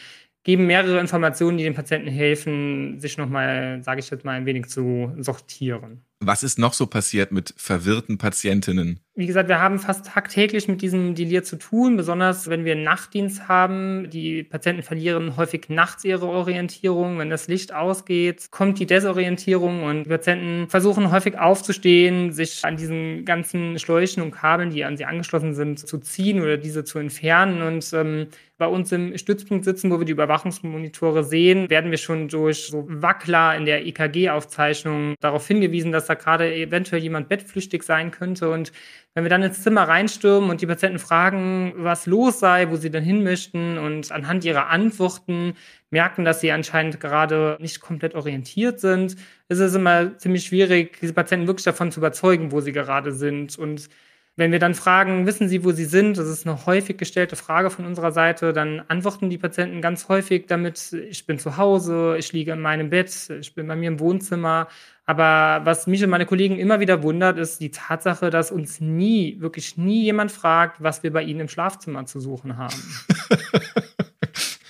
geben 0.43 0.67
mehrere 0.67 0.99
Informationen, 0.99 1.57
die 1.57 1.63
den 1.65 1.73
Patienten 1.73 2.09
helfen, 2.09 2.99
sich 2.99 3.17
nochmal, 3.17 3.81
sage 3.83 3.99
ich 3.99 4.09
jetzt 4.09 4.23
mal, 4.23 4.33
ein 4.33 4.45
wenig 4.45 4.67
zu 4.67 5.13
sortieren. 5.17 6.05
Was 6.25 6.43
ist 6.43 6.57
noch 6.57 6.73
so 6.73 6.87
passiert 6.87 7.31
mit 7.31 7.53
verwirrten 7.57 8.17
Patientinnen? 8.17 8.99
Wie 9.15 9.27
gesagt, 9.27 9.47
wir 9.47 9.59
haben 9.59 9.77
fast 9.77 10.07
tagtäglich 10.07 10.67
mit 10.67 10.81
diesem 10.81 11.13
Delir 11.13 11.43
zu 11.43 11.57
tun, 11.57 11.97
besonders 11.97 12.49
wenn 12.49 12.65
wir 12.65 12.75
Nachtdienst 12.75 13.47
haben. 13.47 14.09
Die 14.09 14.41
Patienten 14.41 14.81
verlieren 14.81 15.37
häufig 15.37 15.69
nachts 15.69 16.03
ihre 16.03 16.25
Orientierung. 16.25 17.19
Wenn 17.19 17.29
das 17.29 17.47
Licht 17.47 17.75
ausgeht, 17.75 18.49
kommt 18.49 18.79
die 18.79 18.87
Desorientierung 18.87 19.83
und 19.83 20.07
Patienten 20.07 20.67
versuchen 20.67 21.11
häufig 21.11 21.37
aufzustehen, 21.37 22.31
sich 22.31 22.65
an 22.65 22.75
diesen 22.75 23.23
ganzen 23.23 23.77
Schläuchen 23.77 24.23
und 24.23 24.31
Kabeln, 24.31 24.71
die 24.71 24.83
an 24.83 24.97
sie 24.97 25.05
angeschlossen 25.05 25.53
sind, 25.53 25.87
zu 25.87 25.99
ziehen 25.99 26.41
oder 26.41 26.57
diese 26.57 26.83
zu 26.83 26.97
entfernen. 26.97 27.61
Und 27.61 27.93
ähm, 27.93 28.29
bei 28.57 28.67
uns 28.67 28.91
im 28.91 29.17
Stützpunkt 29.17 29.65
sitzen, 29.65 29.91
wo 29.91 29.99
wir 29.99 30.05
die 30.05 30.13
Überwachungsmonitore 30.13 31.23
sehen, 31.23 31.69
werden 31.69 31.91
wir 31.91 31.97
schon 31.97 32.29
durch 32.29 32.67
so 32.67 32.85
Wackler 32.87 33.55
in 33.57 33.65
der 33.65 33.85
EKG-Aufzeichnung 33.85 35.15
darauf 35.19 35.47
hingewiesen, 35.47 35.91
dass 35.91 36.05
da 36.05 36.12
gerade 36.15 36.53
eventuell 36.53 37.01
jemand 37.01 37.29
bettflüchtig 37.29 37.83
sein 37.83 38.11
könnte. 38.11 38.49
Und 38.49 38.71
wenn 39.13 39.23
wir 39.23 39.29
dann 39.29 39.43
ins 39.43 39.61
Zimmer 39.63 39.87
reinstürmen 39.87 40.49
und 40.49 40.61
die 40.61 40.67
Patienten 40.67 40.99
fragen, 40.99 41.73
was 41.77 42.05
los 42.05 42.39
sei, 42.39 42.69
wo 42.69 42.75
sie 42.75 42.89
denn 42.89 43.03
hin 43.03 43.23
möchten 43.23 43.77
und 43.77 44.11
anhand 44.11 44.45
ihrer 44.45 44.67
Antworten 44.67 45.53
merken, 45.91 46.25
dass 46.25 46.41
sie 46.41 46.51
anscheinend 46.51 46.99
gerade 46.99 47.57
nicht 47.59 47.79
komplett 47.79 48.15
orientiert 48.15 48.79
sind, 48.79 49.15
ist 49.49 49.59
es 49.59 49.75
immer 49.75 50.17
ziemlich 50.17 50.45
schwierig, 50.45 50.97
diese 50.99 51.13
Patienten 51.13 51.47
wirklich 51.47 51.65
davon 51.65 51.91
zu 51.91 51.99
überzeugen, 51.99 52.51
wo 52.51 52.61
sie 52.61 52.71
gerade 52.71 53.11
sind. 53.11 53.57
Und 53.59 53.89
wenn 54.35 54.51
wir 54.51 54.57
dann 54.57 54.73
fragen, 54.73 55.27
wissen 55.27 55.47
Sie, 55.47 55.63
wo 55.63 55.71
Sie 55.71 55.85
sind, 55.85 56.17
das 56.17 56.27
ist 56.27 56.47
eine 56.47 56.65
häufig 56.65 56.97
gestellte 56.97 57.35
Frage 57.35 57.69
von 57.69 57.85
unserer 57.85 58.11
Seite, 58.11 58.51
dann 58.51 58.81
antworten 58.87 59.29
die 59.29 59.37
Patienten 59.37 59.79
ganz 59.79 60.09
häufig 60.09 60.47
damit, 60.47 60.91
ich 60.91 61.27
bin 61.27 61.37
zu 61.37 61.57
Hause, 61.57 62.15
ich 62.17 62.33
liege 62.33 62.53
in 62.53 62.59
meinem 62.59 62.89
Bett, 62.89 63.29
ich 63.29 63.53
bin 63.53 63.67
bei 63.67 63.75
mir 63.75 63.89
im 63.89 63.99
Wohnzimmer. 63.99 64.69
Aber 65.05 65.65
was 65.65 65.85
mich 65.85 66.03
und 66.03 66.09
meine 66.09 66.25
Kollegen 66.25 66.57
immer 66.57 66.79
wieder 66.79 67.03
wundert, 67.03 67.37
ist 67.37 67.59
die 67.59 67.71
Tatsache, 67.71 68.29
dass 68.29 68.51
uns 68.51 68.79
nie, 68.79 69.39
wirklich 69.41 69.77
nie 69.77 70.03
jemand 70.03 70.31
fragt, 70.31 70.81
was 70.81 71.03
wir 71.03 71.11
bei 71.11 71.23
ihnen 71.23 71.41
im 71.41 71.49
Schlafzimmer 71.49 72.05
zu 72.05 72.21
suchen 72.21 72.57
haben. 72.57 72.75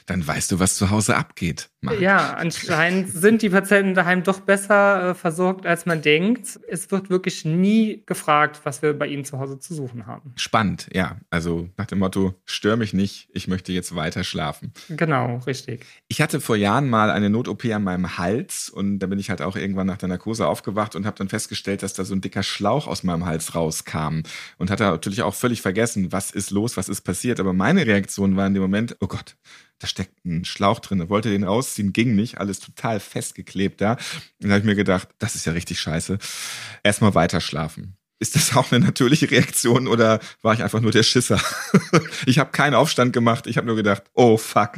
dann 0.06 0.26
weißt 0.26 0.52
du, 0.52 0.60
was 0.60 0.76
zu 0.76 0.90
Hause 0.90 1.16
abgeht. 1.16 1.70
Marc. 1.82 2.00
Ja, 2.00 2.34
anscheinend 2.34 3.10
sind 3.10 3.42
die 3.42 3.50
Patienten 3.50 3.94
daheim 3.94 4.24
doch 4.24 4.40
besser 4.40 5.10
äh, 5.10 5.14
versorgt, 5.16 5.66
als 5.66 5.86
man 5.86 6.02
denkt. 6.02 6.60
Es 6.68 6.92
wird 6.92 7.10
wirklich 7.10 7.44
nie 7.46 8.04
gefragt, 8.06 8.62
was 8.64 8.82
wir 8.82 8.98
bei 8.98 9.08
ihnen 9.08 9.26
zu 9.26 9.40
Hause 9.40 9.60
zu 9.60 9.74
suchen 9.74 10.08
haben. 10.08 10.34
Spannend, 10.38 10.88
ja. 10.94 11.18
Also 11.30 11.70
nach 11.78 11.86
dem 11.86 12.00
Motto, 12.00 12.36
stör 12.46 12.78
mich 12.78 12.94
nicht, 12.94 13.30
ich 13.34 13.48
möchte 13.48 13.74
jetzt 13.74 13.96
weiter 13.96 14.24
schlafen. 14.24 14.72
Genau, 14.90 15.38
richtig. 15.46 15.86
Ich 16.08 16.22
hatte 16.22 16.40
vor 16.40 16.56
Jahren 16.56 16.90
mal 16.90 17.10
eine 17.10 17.30
Not-OP 17.30 17.66
an 17.66 17.84
meinem 17.84 18.18
Hals 18.18 18.70
und 18.70 19.00
da 19.00 19.08
bin 19.08 19.20
ich 19.20 19.30
halt 19.30 19.42
auch 19.42 19.56
irgendwann 19.56 19.88
nach 19.88 19.98
der 19.98 20.10
Narkose 20.10 20.48
aufgewacht 20.48 20.96
und 20.96 21.06
habe 21.06 21.18
dann 21.18 21.30
festgestellt, 21.30 21.84
dass 21.84 21.94
da 21.94 22.06
so 22.06 22.16
ein 22.16 22.22
dicker 22.22 22.44
Schlauch 22.44 22.88
aus 22.88 23.04
meinem 23.04 23.26
Hals 23.26 23.56
rauskam 23.56 24.22
und 24.58 24.72
hatte 24.72 24.84
natürlich 24.84 25.22
auch 25.22 25.36
völlig 25.36 25.62
vergessen, 25.62 26.12
was 26.12 26.32
ist 26.32 26.52
los, 26.52 26.78
was 26.78 26.88
ist 26.88 27.02
passiert. 27.02 27.40
Aber 27.40 27.54
meine 27.54 27.86
Reaktion 27.86 28.38
war 28.38 28.48
in 28.48 28.54
dem 28.54 28.62
Moment, 28.64 28.96
oh 29.02 29.08
Gott, 29.08 29.36
da 29.84 29.88
steckt 29.88 30.24
ein 30.26 30.46
Schlauch 30.46 30.80
drin. 30.80 31.10
wollte 31.10 31.30
den 31.30 31.44
rausziehen, 31.44 31.92
ging 31.92 32.16
nicht, 32.16 32.38
alles 32.38 32.62
total 32.62 33.02
festgeklebt 33.02 33.82
da. 33.82 33.94
Und 34.42 34.48
da 34.48 34.50
habe 34.50 34.60
ich 34.60 34.66
mir 34.66 34.76
gedacht, 34.76 35.10
das 35.20 35.36
ist 35.36 35.46
ja 35.46 35.52
richtig 35.52 35.80
scheiße. 35.82 36.18
Erstmal 36.84 37.16
weiter 37.16 37.42
schlafen. 37.42 37.98
Ist 38.20 38.36
das 38.36 38.56
auch 38.56 38.72
eine 38.72 38.86
natürliche 38.86 39.30
Reaktion 39.30 39.88
oder 39.88 40.20
war 40.42 40.54
ich 40.54 40.64
einfach 40.64 40.80
nur 40.80 40.92
der 40.92 41.04
Schisser? 41.04 41.42
ich 42.26 42.40
habe 42.40 42.52
keinen 42.52 42.74
Aufstand 42.74 43.12
gemacht. 43.12 43.48
Ich 43.48 43.58
habe 43.58 43.68
nur 43.68 43.76
gedacht, 43.76 44.04
oh 44.14 44.38
fuck, 44.38 44.74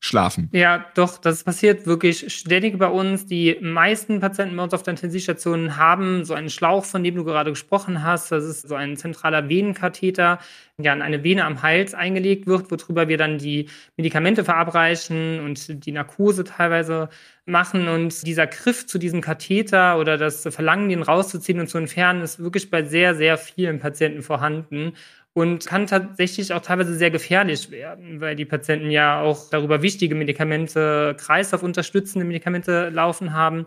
schlafen. 0.00 0.50
Ja, 0.52 0.84
doch, 0.94 1.16
das 1.18 1.44
passiert 1.44 1.86
wirklich 1.86 2.32
ständig 2.32 2.78
bei 2.78 2.88
uns. 2.88 3.26
Die 3.26 3.56
meisten 3.60 4.20
Patienten 4.20 4.56
bei 4.56 4.64
uns 4.64 4.74
auf 4.74 4.82
der 4.82 4.92
Intensivstation 4.92 5.76
haben 5.76 6.24
so 6.24 6.34
einen 6.34 6.50
Schlauch, 6.50 6.84
von 6.84 7.02
dem 7.02 7.14
du 7.14 7.24
gerade 7.24 7.50
gesprochen 7.50 8.02
hast. 8.02 8.32
Das 8.32 8.44
ist 8.44 8.68
so 8.68 8.74
ein 8.74 8.96
zentraler 8.96 9.48
Venenkatheter, 9.48 10.38
ja 10.78 10.92
an 10.92 11.02
eine 11.02 11.24
Vene 11.24 11.44
am 11.44 11.62
Hals 11.62 11.94
eingelegt 11.94 12.46
wird, 12.46 12.70
worüber 12.70 13.08
wir 13.08 13.16
dann 13.16 13.38
die 13.38 13.68
Medikamente 13.96 14.44
verabreichen 14.44 15.40
und 15.40 15.86
die 15.86 15.92
Narkose 15.92 16.44
teilweise 16.44 17.08
machen. 17.50 17.88
Und 17.88 18.26
dieser 18.26 18.46
Griff 18.46 18.86
zu 18.86 18.98
diesem 18.98 19.20
Katheter 19.20 19.98
oder 19.98 20.16
das 20.16 20.42
Verlangen, 20.50 20.88
den 20.88 21.02
rauszuziehen 21.02 21.60
und 21.60 21.68
zu 21.68 21.78
entfernen, 21.78 22.22
ist 22.22 22.38
wirklich 22.38 22.70
bei 22.70 22.84
sehr, 22.84 23.14
sehr 23.14 23.38
vielen 23.38 23.78
Patienten 23.80 24.22
vorhanden 24.22 24.94
und 25.32 25.66
kann 25.66 25.86
tatsächlich 25.86 26.52
auch 26.52 26.60
teilweise 26.60 26.94
sehr 26.94 27.10
gefährlich 27.10 27.70
werden, 27.70 28.20
weil 28.20 28.36
die 28.36 28.44
Patienten 28.44 28.90
ja 28.90 29.20
auch 29.20 29.50
darüber 29.50 29.82
wichtige 29.82 30.14
Medikamente, 30.14 31.16
Kreislauf 31.18 31.62
unterstützende 31.62 32.24
Medikamente 32.26 32.88
laufen 32.90 33.32
haben. 33.32 33.66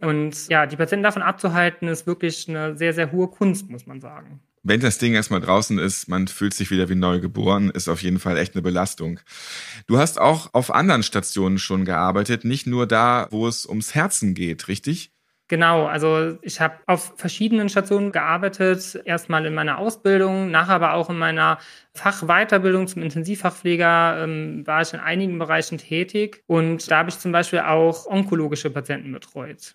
Und 0.00 0.48
ja, 0.48 0.66
die 0.66 0.76
Patienten 0.76 1.04
davon 1.04 1.22
abzuhalten, 1.22 1.88
ist 1.88 2.06
wirklich 2.06 2.48
eine 2.48 2.76
sehr, 2.76 2.92
sehr 2.92 3.12
hohe 3.12 3.28
Kunst, 3.28 3.70
muss 3.70 3.86
man 3.86 4.00
sagen 4.00 4.40
wenn 4.62 4.80
das 4.80 4.98
Ding 4.98 5.14
erstmal 5.14 5.40
draußen 5.40 5.78
ist, 5.78 6.08
man 6.08 6.28
fühlt 6.28 6.54
sich 6.54 6.70
wieder 6.70 6.88
wie 6.88 6.94
neu 6.94 7.20
geboren, 7.20 7.70
ist 7.70 7.88
auf 7.88 8.02
jeden 8.02 8.18
Fall 8.18 8.36
echt 8.36 8.54
eine 8.54 8.62
Belastung. 8.62 9.20
Du 9.86 9.98
hast 9.98 10.20
auch 10.20 10.52
auf 10.54 10.74
anderen 10.74 11.02
Stationen 11.02 11.58
schon 11.58 11.84
gearbeitet, 11.84 12.44
nicht 12.44 12.66
nur 12.66 12.86
da, 12.86 13.28
wo 13.30 13.46
es 13.46 13.66
ums 13.66 13.94
Herzen 13.94 14.34
geht, 14.34 14.68
richtig? 14.68 15.12
Genau, 15.50 15.86
also 15.86 16.36
ich 16.42 16.60
habe 16.60 16.74
auf 16.86 17.14
verschiedenen 17.16 17.70
Stationen 17.70 18.12
gearbeitet, 18.12 19.00
erstmal 19.06 19.46
in 19.46 19.54
meiner 19.54 19.78
Ausbildung, 19.78 20.50
nachher 20.50 20.74
aber 20.74 20.92
auch 20.92 21.08
in 21.08 21.16
meiner 21.16 21.56
Fachweiterbildung 21.94 22.86
zum 22.86 23.02
Intensivfachpfleger 23.02 24.24
ähm, 24.24 24.66
war 24.66 24.82
ich 24.82 24.92
in 24.92 25.00
einigen 25.00 25.38
Bereichen 25.38 25.78
tätig 25.78 26.42
und 26.46 26.90
da 26.90 26.98
habe 26.98 27.08
ich 27.08 27.18
zum 27.18 27.32
Beispiel 27.32 27.60
auch 27.60 28.06
onkologische 28.06 28.68
Patienten 28.68 29.10
betreut. 29.10 29.74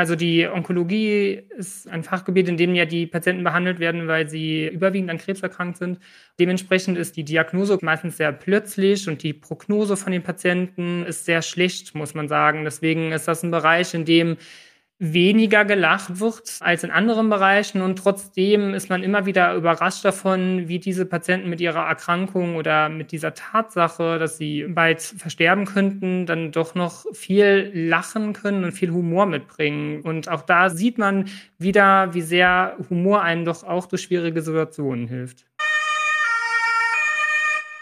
Also 0.00 0.16
die 0.16 0.48
Onkologie 0.48 1.42
ist 1.58 1.86
ein 1.86 2.04
Fachgebiet, 2.04 2.48
in 2.48 2.56
dem 2.56 2.74
ja 2.74 2.86
die 2.86 3.06
Patienten 3.06 3.44
behandelt 3.44 3.80
werden, 3.80 4.08
weil 4.08 4.30
sie 4.30 4.66
überwiegend 4.66 5.10
an 5.10 5.18
Krebs 5.18 5.42
erkrankt 5.42 5.76
sind. 5.76 5.98
Dementsprechend 6.38 6.96
ist 6.96 7.18
die 7.18 7.24
Diagnose 7.26 7.76
meistens 7.82 8.16
sehr 8.16 8.32
plötzlich 8.32 9.06
und 9.08 9.22
die 9.22 9.34
Prognose 9.34 9.98
von 9.98 10.10
den 10.10 10.22
Patienten 10.22 11.04
ist 11.04 11.26
sehr 11.26 11.42
schlecht, 11.42 11.94
muss 11.94 12.14
man 12.14 12.28
sagen. 12.28 12.64
Deswegen 12.64 13.12
ist 13.12 13.28
das 13.28 13.42
ein 13.42 13.50
Bereich, 13.50 13.92
in 13.92 14.06
dem 14.06 14.38
weniger 15.00 15.64
gelacht 15.64 16.20
wird 16.20 16.58
als 16.60 16.84
in 16.84 16.90
anderen 16.90 17.30
Bereichen 17.30 17.80
und 17.80 17.98
trotzdem 17.98 18.74
ist 18.74 18.90
man 18.90 19.02
immer 19.02 19.24
wieder 19.24 19.54
überrascht 19.54 20.04
davon, 20.04 20.68
wie 20.68 20.78
diese 20.78 21.06
Patienten 21.06 21.48
mit 21.48 21.62
ihrer 21.62 21.86
Erkrankung 21.86 22.56
oder 22.56 22.90
mit 22.90 23.10
dieser 23.10 23.32
Tatsache, 23.32 24.18
dass 24.18 24.36
sie 24.36 24.66
bald 24.68 25.00
versterben 25.00 25.64
könnten, 25.64 26.26
dann 26.26 26.52
doch 26.52 26.74
noch 26.74 27.06
viel 27.14 27.70
lachen 27.74 28.34
können 28.34 28.62
und 28.62 28.72
viel 28.72 28.90
Humor 28.90 29.24
mitbringen. 29.24 30.02
Und 30.02 30.28
auch 30.28 30.42
da 30.42 30.68
sieht 30.68 30.98
man 30.98 31.30
wieder, 31.58 32.12
wie 32.12 32.20
sehr 32.20 32.76
Humor 32.90 33.22
einem 33.22 33.46
doch 33.46 33.64
auch 33.64 33.86
durch 33.86 34.02
schwierige 34.02 34.42
Situationen 34.42 35.08
hilft. 35.08 35.46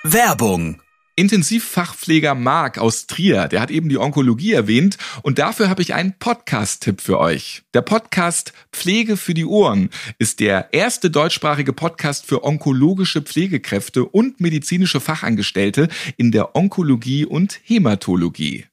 Werbung 0.04 0.80
Intensivfachpfleger 1.18 2.36
Marc 2.36 2.78
aus 2.78 3.08
Trier, 3.08 3.48
der 3.48 3.60
hat 3.60 3.72
eben 3.72 3.88
die 3.88 3.98
Onkologie 3.98 4.52
erwähnt 4.52 4.98
und 5.22 5.40
dafür 5.40 5.68
habe 5.68 5.82
ich 5.82 5.92
einen 5.92 6.14
Podcast-Tipp 6.16 7.00
für 7.00 7.18
euch. 7.18 7.62
Der 7.74 7.82
Podcast 7.82 8.52
Pflege 8.72 9.16
für 9.16 9.34
die 9.34 9.44
Ohren 9.44 9.90
ist 10.20 10.38
der 10.38 10.72
erste 10.72 11.10
deutschsprachige 11.10 11.72
Podcast 11.72 12.24
für 12.24 12.44
onkologische 12.44 13.20
Pflegekräfte 13.20 14.04
und 14.04 14.40
medizinische 14.40 15.00
Fachangestellte 15.00 15.88
in 16.16 16.30
der 16.30 16.54
Onkologie 16.54 17.24
und 17.24 17.58
Hämatologie. 17.64 18.66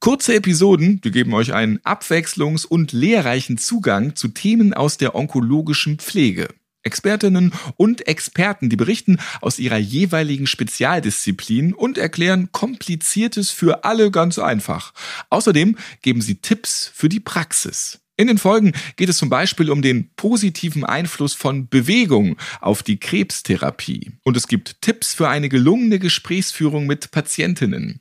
Kurze 0.00 0.34
Episoden, 0.34 1.00
die 1.00 1.12
geben 1.12 1.32
euch 1.32 1.54
einen 1.54 1.78
abwechslungs- 1.78 2.66
und 2.66 2.90
lehrreichen 2.90 3.56
Zugang 3.56 4.16
zu 4.16 4.26
Themen 4.26 4.74
aus 4.74 4.98
der 4.98 5.14
onkologischen 5.14 6.00
Pflege. 6.00 6.48
Expertinnen 6.84 7.52
und 7.76 8.06
Experten, 8.06 8.70
die 8.70 8.76
berichten 8.76 9.18
aus 9.40 9.58
ihrer 9.58 9.78
jeweiligen 9.78 10.46
Spezialdisziplin 10.46 11.74
und 11.74 11.98
erklären 11.98 12.50
Kompliziertes 12.52 13.50
für 13.50 13.84
alle 13.84 14.10
ganz 14.10 14.38
einfach. 14.38 14.92
Außerdem 15.30 15.76
geben 16.02 16.20
sie 16.20 16.36
Tipps 16.36 16.90
für 16.94 17.08
die 17.08 17.20
Praxis. 17.20 18.03
In 18.16 18.28
den 18.28 18.38
Folgen 18.38 18.74
geht 18.94 19.08
es 19.08 19.18
zum 19.18 19.28
Beispiel 19.28 19.70
um 19.70 19.82
den 19.82 20.08
positiven 20.14 20.84
Einfluss 20.84 21.34
von 21.34 21.68
Bewegung 21.68 22.36
auf 22.60 22.84
die 22.84 22.98
Krebstherapie. 22.98 24.12
Und 24.22 24.36
es 24.36 24.46
gibt 24.46 24.80
Tipps 24.82 25.14
für 25.14 25.28
eine 25.28 25.48
gelungene 25.48 25.98
Gesprächsführung 25.98 26.86
mit 26.86 27.10
Patientinnen. 27.10 27.98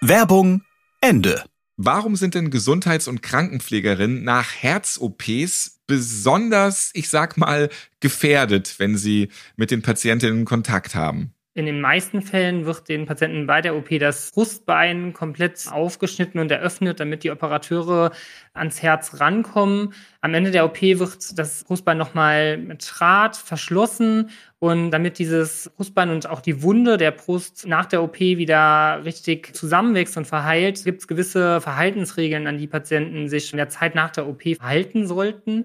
Werbung 0.01 0.63
Ende. 1.03 1.45
Warum 1.77 2.15
sind 2.15 2.35
denn 2.35 2.51
Gesundheits- 2.51 3.09
und 3.09 3.23
Krankenpflegerinnen 3.23 4.23
nach 4.23 4.55
Herz-OPs 4.55 5.81
besonders, 5.87 6.91
ich 6.93 7.09
sag 7.09 7.39
mal, 7.39 7.71
gefährdet, 8.01 8.75
wenn 8.79 8.99
sie 8.99 9.31
mit 9.57 9.71
den 9.71 9.81
Patientinnen 9.81 10.45
Kontakt 10.45 10.95
haben? 10.95 11.33
In 11.53 11.67
den 11.67 11.81
meisten 11.81 12.23
Fällen 12.23 12.65
wird 12.65 12.89
den 12.89 13.07
Patienten 13.07 13.49
bei 13.49 13.61
der 13.61 13.75
OP 13.75 13.89
das 13.99 14.31
Brustbein 14.31 15.13
komplett 15.13 15.67
aufgeschnitten 15.69 16.41
und 16.41 16.49
eröffnet, 16.53 17.01
damit 17.01 17.25
die 17.25 17.33
Operateure 17.33 18.13
ans 18.55 18.81
Herz 18.83 19.19
rankommen. 19.19 19.93
Am 20.21 20.33
Ende 20.33 20.53
der 20.53 20.65
OP 20.65 20.81
wird 20.81 21.37
das 21.37 21.65
Brustbein 21.65 21.99
nochmal 21.99 22.57
mit 22.57 22.89
Draht 22.89 23.37
verschlossen 23.37 24.31
und 24.61 24.93
damit 24.93 25.19
dieses 25.19 25.73
Brustbein 25.77 26.11
und 26.11 26.29
auch 26.29 26.41
die 26.41 26.63
Wunde 26.63 26.99
der 26.99 27.11
Brust 27.11 27.67
nach 27.67 27.87
der 27.87 28.05
OP 28.05 28.21
wieder 28.21 29.05
richtig 29.05 29.53
zusammenwächst 29.57 30.17
und 30.17 30.27
verheilt, 30.27 30.85
gibt 30.85 31.01
es 31.01 31.09
gewisse 31.09 31.61
Verhaltensregeln, 31.61 32.47
an 32.47 32.59
die 32.59 32.69
Patienten 32.69 33.29
sich 33.29 33.53
in 33.53 33.57
der 33.57 33.69
Zeit 33.69 33.97
nach 33.97 34.11
der 34.11 34.29
OP 34.29 34.43
verhalten 34.57 35.05
sollten. 35.05 35.65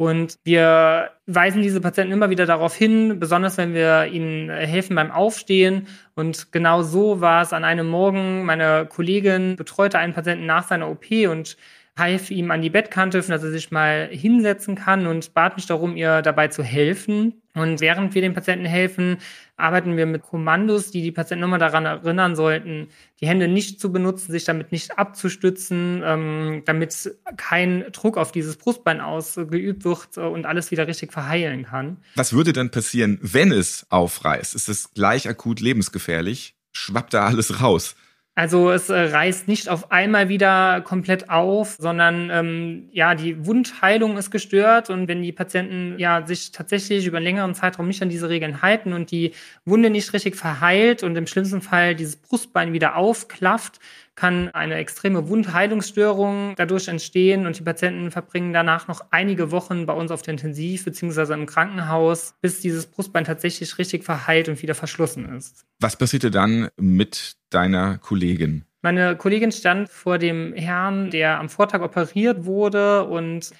Und 0.00 0.38
wir 0.44 1.10
weisen 1.26 1.60
diese 1.60 1.82
Patienten 1.82 2.14
immer 2.14 2.30
wieder 2.30 2.46
darauf 2.46 2.74
hin, 2.74 3.20
besonders 3.20 3.58
wenn 3.58 3.74
wir 3.74 4.06
ihnen 4.06 4.48
helfen 4.48 4.96
beim 4.96 5.10
Aufstehen. 5.10 5.88
Und 6.14 6.52
genau 6.52 6.80
so 6.80 7.20
war 7.20 7.42
es 7.42 7.52
an 7.52 7.64
einem 7.64 7.86
Morgen. 7.86 8.46
Meine 8.46 8.86
Kollegin 8.86 9.56
betreute 9.56 9.98
einen 9.98 10.14
Patienten 10.14 10.46
nach 10.46 10.66
seiner 10.66 10.88
OP 10.88 11.04
und 11.28 11.58
half 12.00 12.32
ihm 12.32 12.50
an 12.50 12.62
die 12.62 12.70
Bettkante, 12.70 13.18
dass 13.18 13.28
er 13.28 13.50
sich 13.50 13.70
mal 13.70 14.08
hinsetzen 14.10 14.74
kann 14.74 15.06
und 15.06 15.32
bat 15.34 15.56
mich 15.56 15.66
darum, 15.66 15.96
ihr 15.96 16.22
dabei 16.22 16.48
zu 16.48 16.64
helfen. 16.64 17.40
Und 17.54 17.80
während 17.80 18.14
wir 18.14 18.22
den 18.22 18.34
Patienten 18.34 18.64
helfen, 18.64 19.18
arbeiten 19.56 19.96
wir 19.96 20.06
mit 20.06 20.22
Kommandos, 20.22 20.90
die 20.90 21.02
die 21.02 21.12
Patienten 21.12 21.42
nochmal 21.42 21.58
daran 21.58 21.84
erinnern 21.84 22.34
sollten, 22.34 22.88
die 23.20 23.26
Hände 23.26 23.46
nicht 23.46 23.80
zu 23.80 23.92
benutzen, 23.92 24.32
sich 24.32 24.44
damit 24.44 24.72
nicht 24.72 24.98
abzustützen, 24.98 26.02
ähm, 26.04 26.62
damit 26.64 27.16
kein 27.36 27.84
Druck 27.92 28.16
auf 28.16 28.32
dieses 28.32 28.56
Brustbein 28.56 29.00
ausgeübt 29.00 29.84
wird 29.84 30.18
und 30.18 30.46
alles 30.46 30.70
wieder 30.70 30.88
richtig 30.88 31.12
verheilen 31.12 31.64
kann. 31.64 31.98
Was 32.16 32.32
würde 32.32 32.52
dann 32.52 32.70
passieren, 32.70 33.18
wenn 33.22 33.52
es 33.52 33.86
aufreißt? 33.90 34.54
Ist 34.54 34.68
es 34.68 34.94
gleich 34.94 35.28
akut 35.28 35.60
lebensgefährlich? 35.60 36.54
Schwappt 36.72 37.14
da 37.14 37.26
alles 37.26 37.60
raus? 37.60 37.94
Also 38.40 38.70
es 38.70 38.88
äh, 38.88 38.98
reißt 38.98 39.48
nicht 39.48 39.68
auf 39.68 39.92
einmal 39.92 40.30
wieder 40.30 40.80
komplett 40.80 41.28
auf, 41.28 41.76
sondern 41.78 42.30
ähm, 42.32 42.88
ja, 42.90 43.14
die 43.14 43.44
Wundheilung 43.44 44.16
ist 44.16 44.30
gestört. 44.30 44.88
Und 44.88 45.08
wenn 45.08 45.20
die 45.20 45.30
Patienten 45.30 45.98
ja 45.98 46.26
sich 46.26 46.50
tatsächlich 46.50 47.04
über 47.04 47.18
einen 47.18 47.26
längeren 47.26 47.54
Zeitraum 47.54 47.86
nicht 47.86 48.00
an 48.00 48.08
diese 48.08 48.30
Regeln 48.30 48.62
halten 48.62 48.94
und 48.94 49.10
die 49.10 49.32
Wunde 49.66 49.90
nicht 49.90 50.14
richtig 50.14 50.36
verheilt 50.36 51.02
und 51.02 51.16
im 51.16 51.26
schlimmsten 51.26 51.60
Fall 51.60 51.94
dieses 51.94 52.16
Brustbein 52.16 52.72
wieder 52.72 52.96
aufklafft, 52.96 53.78
kann 54.20 54.50
eine 54.50 54.74
extreme 54.74 55.30
Wundheilungsstörung 55.30 56.52
dadurch 56.58 56.88
entstehen 56.88 57.46
und 57.46 57.58
die 57.58 57.62
Patienten 57.62 58.10
verbringen 58.10 58.52
danach 58.52 58.86
noch 58.86 59.06
einige 59.10 59.50
Wochen 59.50 59.86
bei 59.86 59.94
uns 59.94 60.10
auf 60.10 60.20
der 60.20 60.32
Intensiv 60.32 60.84
bzw. 60.84 61.32
im 61.32 61.46
Krankenhaus, 61.46 62.34
bis 62.42 62.60
dieses 62.60 62.84
Brustbein 62.84 63.24
tatsächlich 63.24 63.78
richtig 63.78 64.04
verheilt 64.04 64.50
und 64.50 64.60
wieder 64.60 64.74
verschlossen 64.74 65.34
ist. 65.34 65.64
Was 65.80 65.96
passierte 65.96 66.30
dann 66.30 66.68
mit 66.76 67.36
deiner 67.48 67.96
Kollegin? 67.96 68.66
Meine 68.82 69.16
Kollegin 69.16 69.52
stand 69.52 69.88
vor 69.88 70.18
dem 70.18 70.52
Herrn, 70.52 71.10
der 71.10 71.38
am 71.38 71.48
Vortag 71.48 71.80
operiert 71.80 72.44
wurde 72.44 73.04
und 73.04 73.52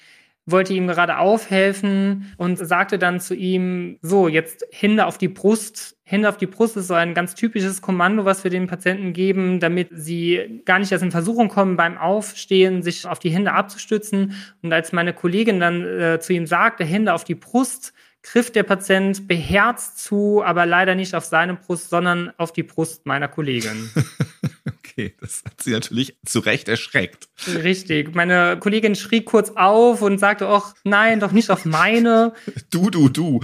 wollte 0.45 0.73
ihm 0.73 0.87
gerade 0.87 1.17
aufhelfen 1.17 2.33
und 2.37 2.57
sagte 2.57 2.97
dann 2.97 3.19
zu 3.19 3.35
ihm, 3.35 3.97
so, 4.01 4.27
jetzt 4.27 4.65
Hände 4.71 5.05
auf 5.05 5.17
die 5.17 5.27
Brust. 5.27 5.97
Hände 6.03 6.27
auf 6.27 6.37
die 6.37 6.47
Brust 6.47 6.77
ist 6.77 6.87
so 6.87 6.93
ein 6.93 7.13
ganz 7.13 7.35
typisches 7.35 7.81
Kommando, 7.81 8.25
was 8.25 8.43
wir 8.43 8.51
den 8.51 8.67
Patienten 8.67 9.13
geben, 9.13 9.59
damit 9.59 9.89
sie 9.91 10.61
gar 10.65 10.79
nicht 10.79 10.91
erst 10.91 11.03
in 11.03 11.11
Versuchung 11.11 11.47
kommen, 11.47 11.77
beim 11.77 11.97
Aufstehen 11.97 12.81
sich 12.81 13.05
auf 13.07 13.19
die 13.19 13.29
Hände 13.29 13.53
abzustützen. 13.53 14.35
Und 14.61 14.73
als 14.73 14.91
meine 14.91 15.13
Kollegin 15.13 15.59
dann 15.59 15.85
äh, 15.85 16.19
zu 16.19 16.33
ihm 16.33 16.47
sagte, 16.47 16.83
Hände 16.83 17.13
auf 17.13 17.23
die 17.23 17.35
Brust, 17.35 17.93
griff 18.23 18.51
der 18.51 18.63
Patient 18.63 19.27
beherzt 19.27 19.99
zu, 19.99 20.43
aber 20.43 20.65
leider 20.65 20.95
nicht 20.95 21.15
auf 21.15 21.25
seine 21.25 21.55
Brust, 21.55 21.89
sondern 21.89 22.31
auf 22.37 22.51
die 22.51 22.63
Brust 22.63 23.05
meiner 23.05 23.27
Kollegin. 23.27 23.89
Okay, 24.91 25.15
das 25.21 25.43
hat 25.45 25.61
sie 25.61 25.71
natürlich 25.71 26.17
zu 26.25 26.39
Recht 26.39 26.67
erschreckt. 26.67 27.29
Richtig. 27.47 28.13
Meine 28.13 28.57
Kollegin 28.59 28.95
schrie 28.95 29.21
kurz 29.21 29.51
auf 29.51 30.01
und 30.01 30.17
sagte 30.17 30.49
auch, 30.49 30.73
nein, 30.83 31.19
doch 31.19 31.31
nicht 31.31 31.49
auf 31.49 31.63
meine. 31.65 32.33
Du, 32.71 32.89
du, 32.89 33.07
du. 33.07 33.39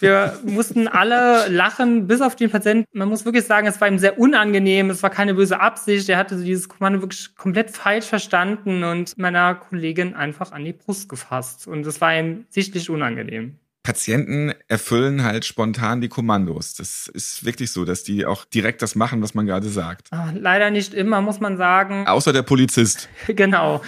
Wir 0.00 0.38
mussten 0.44 0.88
alle 0.88 1.48
lachen, 1.48 2.06
bis 2.06 2.20
auf 2.20 2.36
den 2.36 2.50
Patienten. 2.50 2.86
Man 2.92 3.08
muss 3.08 3.24
wirklich 3.24 3.44
sagen, 3.44 3.66
es 3.66 3.80
war 3.80 3.88
ihm 3.88 3.98
sehr 3.98 4.18
unangenehm. 4.18 4.90
Es 4.90 5.02
war 5.02 5.10
keine 5.10 5.34
böse 5.34 5.60
Absicht. 5.60 6.08
Er 6.08 6.18
hatte 6.18 6.36
dieses 6.36 6.68
Kommando 6.68 7.00
wirklich 7.00 7.34
komplett 7.34 7.70
falsch 7.70 8.06
verstanden 8.06 8.84
und 8.84 9.16
meiner 9.16 9.54
Kollegin 9.54 10.14
einfach 10.14 10.52
an 10.52 10.64
die 10.64 10.74
Brust 10.74 11.08
gefasst. 11.08 11.66
Und 11.66 11.86
es 11.86 12.00
war 12.00 12.14
ihm 12.18 12.44
sichtlich 12.50 12.90
unangenehm. 12.90 13.58
Patienten 13.82 14.52
erfüllen 14.68 15.24
halt 15.24 15.44
spontan 15.46 16.00
die 16.00 16.08
Kommandos. 16.08 16.74
Das 16.74 17.06
ist 17.08 17.44
wirklich 17.44 17.72
so, 17.72 17.84
dass 17.84 18.02
die 18.02 18.26
auch 18.26 18.44
direkt 18.44 18.82
das 18.82 18.94
machen, 18.94 19.22
was 19.22 19.34
man 19.34 19.46
gerade 19.46 19.68
sagt. 19.68 20.08
Ah, 20.10 20.32
leider 20.34 20.70
nicht 20.70 20.92
immer, 20.92 21.22
muss 21.22 21.40
man 21.40 21.56
sagen. 21.56 22.06
Außer 22.06 22.32
der 22.32 22.42
Polizist. 22.42 23.08
genau. 23.28 23.80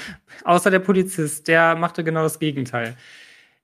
Außer 0.45 0.71
der 0.71 0.79
Polizist. 0.79 1.47
Der 1.47 1.77
machte 1.77 2.05
genau 2.05 2.23
das 2.23 2.39
Gegenteil. 2.39 2.97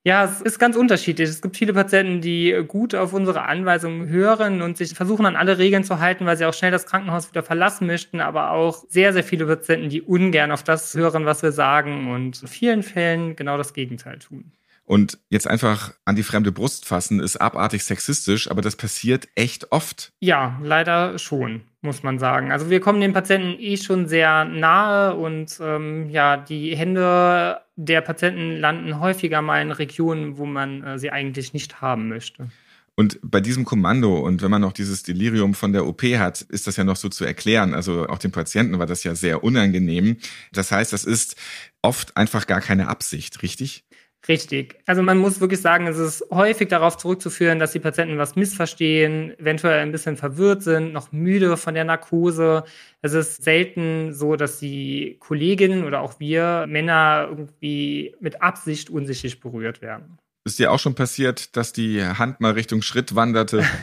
Ja, 0.04 0.24
es 0.24 0.40
ist 0.40 0.58
ganz 0.58 0.76
unterschiedlich. 0.76 1.28
Es 1.28 1.42
gibt 1.42 1.56
viele 1.56 1.72
Patienten, 1.72 2.20
die 2.20 2.62
gut 2.66 2.94
auf 2.94 3.12
unsere 3.12 3.42
Anweisungen 3.42 4.08
hören 4.08 4.62
und 4.62 4.76
sich 4.76 4.94
versuchen, 4.94 5.26
an 5.26 5.34
alle 5.34 5.58
Regeln 5.58 5.82
zu 5.82 5.98
halten, 5.98 6.24
weil 6.24 6.36
sie 6.36 6.46
auch 6.46 6.54
schnell 6.54 6.70
das 6.70 6.86
Krankenhaus 6.86 7.30
wieder 7.30 7.42
verlassen 7.42 7.86
möchten, 7.86 8.20
aber 8.20 8.52
auch 8.52 8.84
sehr, 8.88 9.12
sehr 9.12 9.24
viele 9.24 9.46
Patienten, 9.46 9.88
die 9.88 10.02
ungern 10.02 10.52
auf 10.52 10.62
das 10.62 10.94
hören, 10.94 11.26
was 11.26 11.42
wir 11.42 11.52
sagen 11.52 12.12
und 12.12 12.42
in 12.42 12.48
vielen 12.48 12.82
Fällen 12.82 13.34
genau 13.34 13.58
das 13.58 13.74
Gegenteil 13.74 14.18
tun. 14.18 14.52
Und 14.88 15.18
jetzt 15.28 15.46
einfach 15.46 15.92
an 16.06 16.16
die 16.16 16.22
fremde 16.22 16.50
Brust 16.50 16.86
fassen, 16.86 17.20
ist 17.20 17.36
abartig 17.36 17.84
sexistisch, 17.84 18.50
aber 18.50 18.62
das 18.62 18.74
passiert 18.74 19.28
echt 19.34 19.70
oft. 19.70 20.12
Ja, 20.18 20.58
leider 20.62 21.18
schon, 21.18 21.60
muss 21.82 22.02
man 22.02 22.18
sagen. 22.18 22.52
Also 22.52 22.70
wir 22.70 22.80
kommen 22.80 23.02
den 23.02 23.12
Patienten 23.12 23.60
eh 23.60 23.76
schon 23.76 24.08
sehr 24.08 24.46
nahe 24.46 25.14
und 25.14 25.58
ähm, 25.60 26.08
ja, 26.08 26.38
die 26.38 26.74
Hände 26.74 27.60
der 27.76 28.00
Patienten 28.00 28.56
landen 28.56 28.98
häufiger 28.98 29.42
mal 29.42 29.60
in 29.60 29.72
Regionen, 29.72 30.38
wo 30.38 30.46
man 30.46 30.82
äh, 30.82 30.98
sie 30.98 31.10
eigentlich 31.10 31.52
nicht 31.52 31.82
haben 31.82 32.08
möchte. 32.08 32.48
Und 32.94 33.18
bei 33.22 33.42
diesem 33.42 33.66
Kommando 33.66 34.18
und 34.18 34.40
wenn 34.40 34.50
man 34.50 34.62
noch 34.62 34.72
dieses 34.72 35.02
Delirium 35.02 35.52
von 35.52 35.74
der 35.74 35.86
OP 35.86 36.02
hat, 36.02 36.40
ist 36.40 36.66
das 36.66 36.76
ja 36.76 36.84
noch 36.84 36.96
so 36.96 37.10
zu 37.10 37.26
erklären. 37.26 37.74
Also 37.74 38.08
auch 38.08 38.18
dem 38.18 38.32
Patienten 38.32 38.78
war 38.78 38.86
das 38.86 39.04
ja 39.04 39.14
sehr 39.14 39.44
unangenehm. 39.44 40.16
Das 40.50 40.72
heißt, 40.72 40.94
das 40.94 41.04
ist 41.04 41.36
oft 41.82 42.16
einfach 42.16 42.46
gar 42.46 42.62
keine 42.62 42.88
Absicht, 42.88 43.42
richtig? 43.42 43.84
Richtig. 44.26 44.76
Also 44.86 45.02
man 45.02 45.18
muss 45.18 45.40
wirklich 45.40 45.60
sagen, 45.60 45.86
es 45.86 45.96
ist 45.96 46.24
häufig 46.30 46.68
darauf 46.68 46.96
zurückzuführen, 46.96 47.58
dass 47.58 47.72
die 47.72 47.78
Patienten 47.78 48.18
was 48.18 48.34
missverstehen, 48.34 49.38
eventuell 49.38 49.80
ein 49.80 49.92
bisschen 49.92 50.16
verwirrt 50.16 50.62
sind, 50.62 50.92
noch 50.92 51.12
müde 51.12 51.56
von 51.56 51.74
der 51.74 51.84
Narkose. 51.84 52.64
Es 53.00 53.12
ist 53.12 53.42
selten 53.44 54.12
so, 54.12 54.36
dass 54.36 54.58
die 54.58 55.16
Kolleginnen 55.20 55.84
oder 55.84 56.00
auch 56.00 56.18
wir 56.18 56.66
Männer 56.68 57.28
irgendwie 57.30 58.16
mit 58.20 58.42
Absicht 58.42 58.90
unsichtlich 58.90 59.40
berührt 59.40 59.82
werden. 59.82 60.18
Ist 60.44 60.58
dir 60.58 60.72
auch 60.72 60.78
schon 60.78 60.94
passiert, 60.94 61.56
dass 61.56 61.72
die 61.72 62.02
Hand 62.02 62.40
mal 62.40 62.52
Richtung 62.52 62.82
Schritt 62.82 63.14
wanderte? 63.14 63.64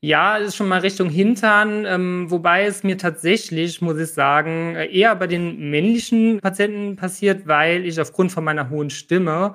Ja, 0.00 0.38
es 0.38 0.48
ist 0.48 0.56
schon 0.56 0.68
mal 0.68 0.78
Richtung 0.78 1.10
Hintern, 1.10 1.84
ähm, 1.84 2.30
wobei 2.30 2.66
es 2.66 2.84
mir 2.84 2.96
tatsächlich, 2.98 3.80
muss 3.80 3.98
ich 3.98 4.10
sagen, 4.10 4.76
eher 4.76 5.16
bei 5.16 5.26
den 5.26 5.70
männlichen 5.70 6.38
Patienten 6.38 6.94
passiert, 6.94 7.48
weil 7.48 7.84
ich 7.84 8.00
aufgrund 8.00 8.30
von 8.30 8.44
meiner 8.44 8.70
hohen 8.70 8.90
Stimme 8.90 9.54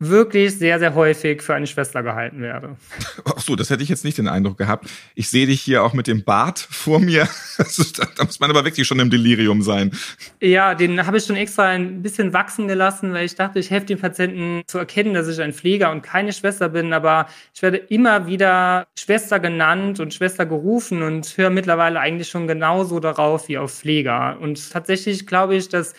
wirklich 0.00 0.56
sehr, 0.58 0.78
sehr 0.78 0.94
häufig 0.94 1.42
für 1.42 1.54
eine 1.54 1.66
Schwester 1.66 2.02
gehalten 2.02 2.40
werde. 2.40 2.76
Ach 3.26 3.38
so, 3.38 3.54
das 3.54 3.68
hätte 3.68 3.82
ich 3.82 3.90
jetzt 3.90 4.02
nicht 4.02 4.16
den 4.16 4.28
Eindruck 4.28 4.56
gehabt. 4.56 4.88
Ich 5.14 5.28
sehe 5.28 5.46
dich 5.46 5.60
hier 5.60 5.84
auch 5.84 5.92
mit 5.92 6.06
dem 6.06 6.24
Bart 6.24 6.58
vor 6.58 6.98
mir. 6.98 7.28
da 8.16 8.24
muss 8.24 8.40
man 8.40 8.48
aber 8.48 8.64
wirklich 8.64 8.86
schon 8.86 8.98
im 8.98 9.10
Delirium 9.10 9.60
sein. 9.60 9.92
Ja, 10.40 10.74
den 10.74 11.06
habe 11.06 11.18
ich 11.18 11.26
schon 11.26 11.36
extra 11.36 11.68
ein 11.68 12.00
bisschen 12.00 12.32
wachsen 12.32 12.66
gelassen, 12.66 13.12
weil 13.12 13.26
ich 13.26 13.34
dachte, 13.34 13.58
ich 13.58 13.70
helfe 13.70 13.86
den 13.86 13.98
Patienten 13.98 14.62
zu 14.66 14.78
erkennen, 14.78 15.12
dass 15.12 15.28
ich 15.28 15.38
ein 15.38 15.52
Pfleger 15.52 15.90
und 15.90 16.00
keine 16.00 16.32
Schwester 16.32 16.70
bin. 16.70 16.94
Aber 16.94 17.26
ich 17.54 17.60
werde 17.60 17.76
immer 17.76 18.26
wieder 18.26 18.86
Schwester 18.98 19.38
genannt 19.38 20.00
und 20.00 20.14
Schwester 20.14 20.46
gerufen 20.46 21.02
und 21.02 21.36
höre 21.36 21.50
mittlerweile 21.50 22.00
eigentlich 22.00 22.30
schon 22.30 22.46
genauso 22.46 23.00
darauf 23.00 23.48
wie 23.48 23.58
auf 23.58 23.74
Pfleger. 23.74 24.38
Und 24.40 24.70
tatsächlich 24.70 25.26
glaube 25.26 25.56
ich, 25.56 25.68
dass 25.68 25.92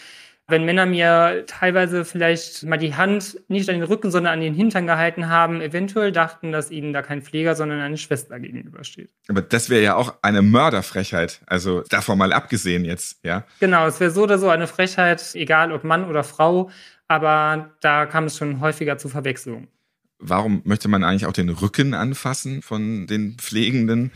wenn 0.52 0.66
Männer 0.66 0.86
mir 0.86 1.46
teilweise 1.48 2.06
vielleicht 2.06 2.64
mal 2.64 2.78
die 2.78 2.96
Hand 2.96 3.40
nicht 3.48 3.70
an 3.70 3.76
den 3.76 3.84
Rücken, 3.84 4.12
sondern 4.12 4.34
an 4.34 4.42
den 4.42 4.54
Hintern 4.54 4.86
gehalten 4.86 5.30
haben, 5.30 5.62
eventuell 5.62 6.12
dachten, 6.12 6.52
dass 6.52 6.70
ihnen 6.70 6.94
da 6.94 7.02
kein 7.02 7.22
Pfleger, 7.22 7.56
sondern 7.56 7.80
eine 7.80 7.98
Schwester 7.98 8.40
gegenübersteht. 8.40 9.10
Aber 9.28 9.42
das 9.42 9.70
wäre 9.70 9.82
ja 9.82 9.96
auch 9.96 10.16
eine 10.22 10.42
Mörderfrechheit. 10.42 11.42
Also 11.48 11.82
davon 11.90 12.18
mal 12.18 12.34
abgesehen 12.34 12.86
jetzt, 12.86 13.24
ja? 13.24 13.46
Genau, 13.60 13.88
es 13.88 14.00
wäre 14.00 14.12
so 14.12 14.24
oder 14.24 14.38
so 14.38 14.50
eine 14.50 14.68
Frechheit, 14.68 15.32
egal 15.34 15.72
ob 15.72 15.84
Mann 15.84 16.06
oder 16.08 16.24
Frau. 16.24 16.70
Aber 17.08 17.72
da 17.82 18.06
kam 18.06 18.26
es 18.26 18.38
schon 18.38 18.62
häufiger 18.62 18.98
zu 18.98 19.10
Verwechslungen. 19.10 19.68
Warum 20.24 20.62
möchte 20.66 20.88
man 20.88 21.04
eigentlich 21.04 21.26
auch 21.26 21.34
den 21.34 21.50
Rücken 21.50 21.96
anfassen 21.96 22.62
von 22.62 23.08
den 23.08 23.38
Pflegenden? 23.40 24.12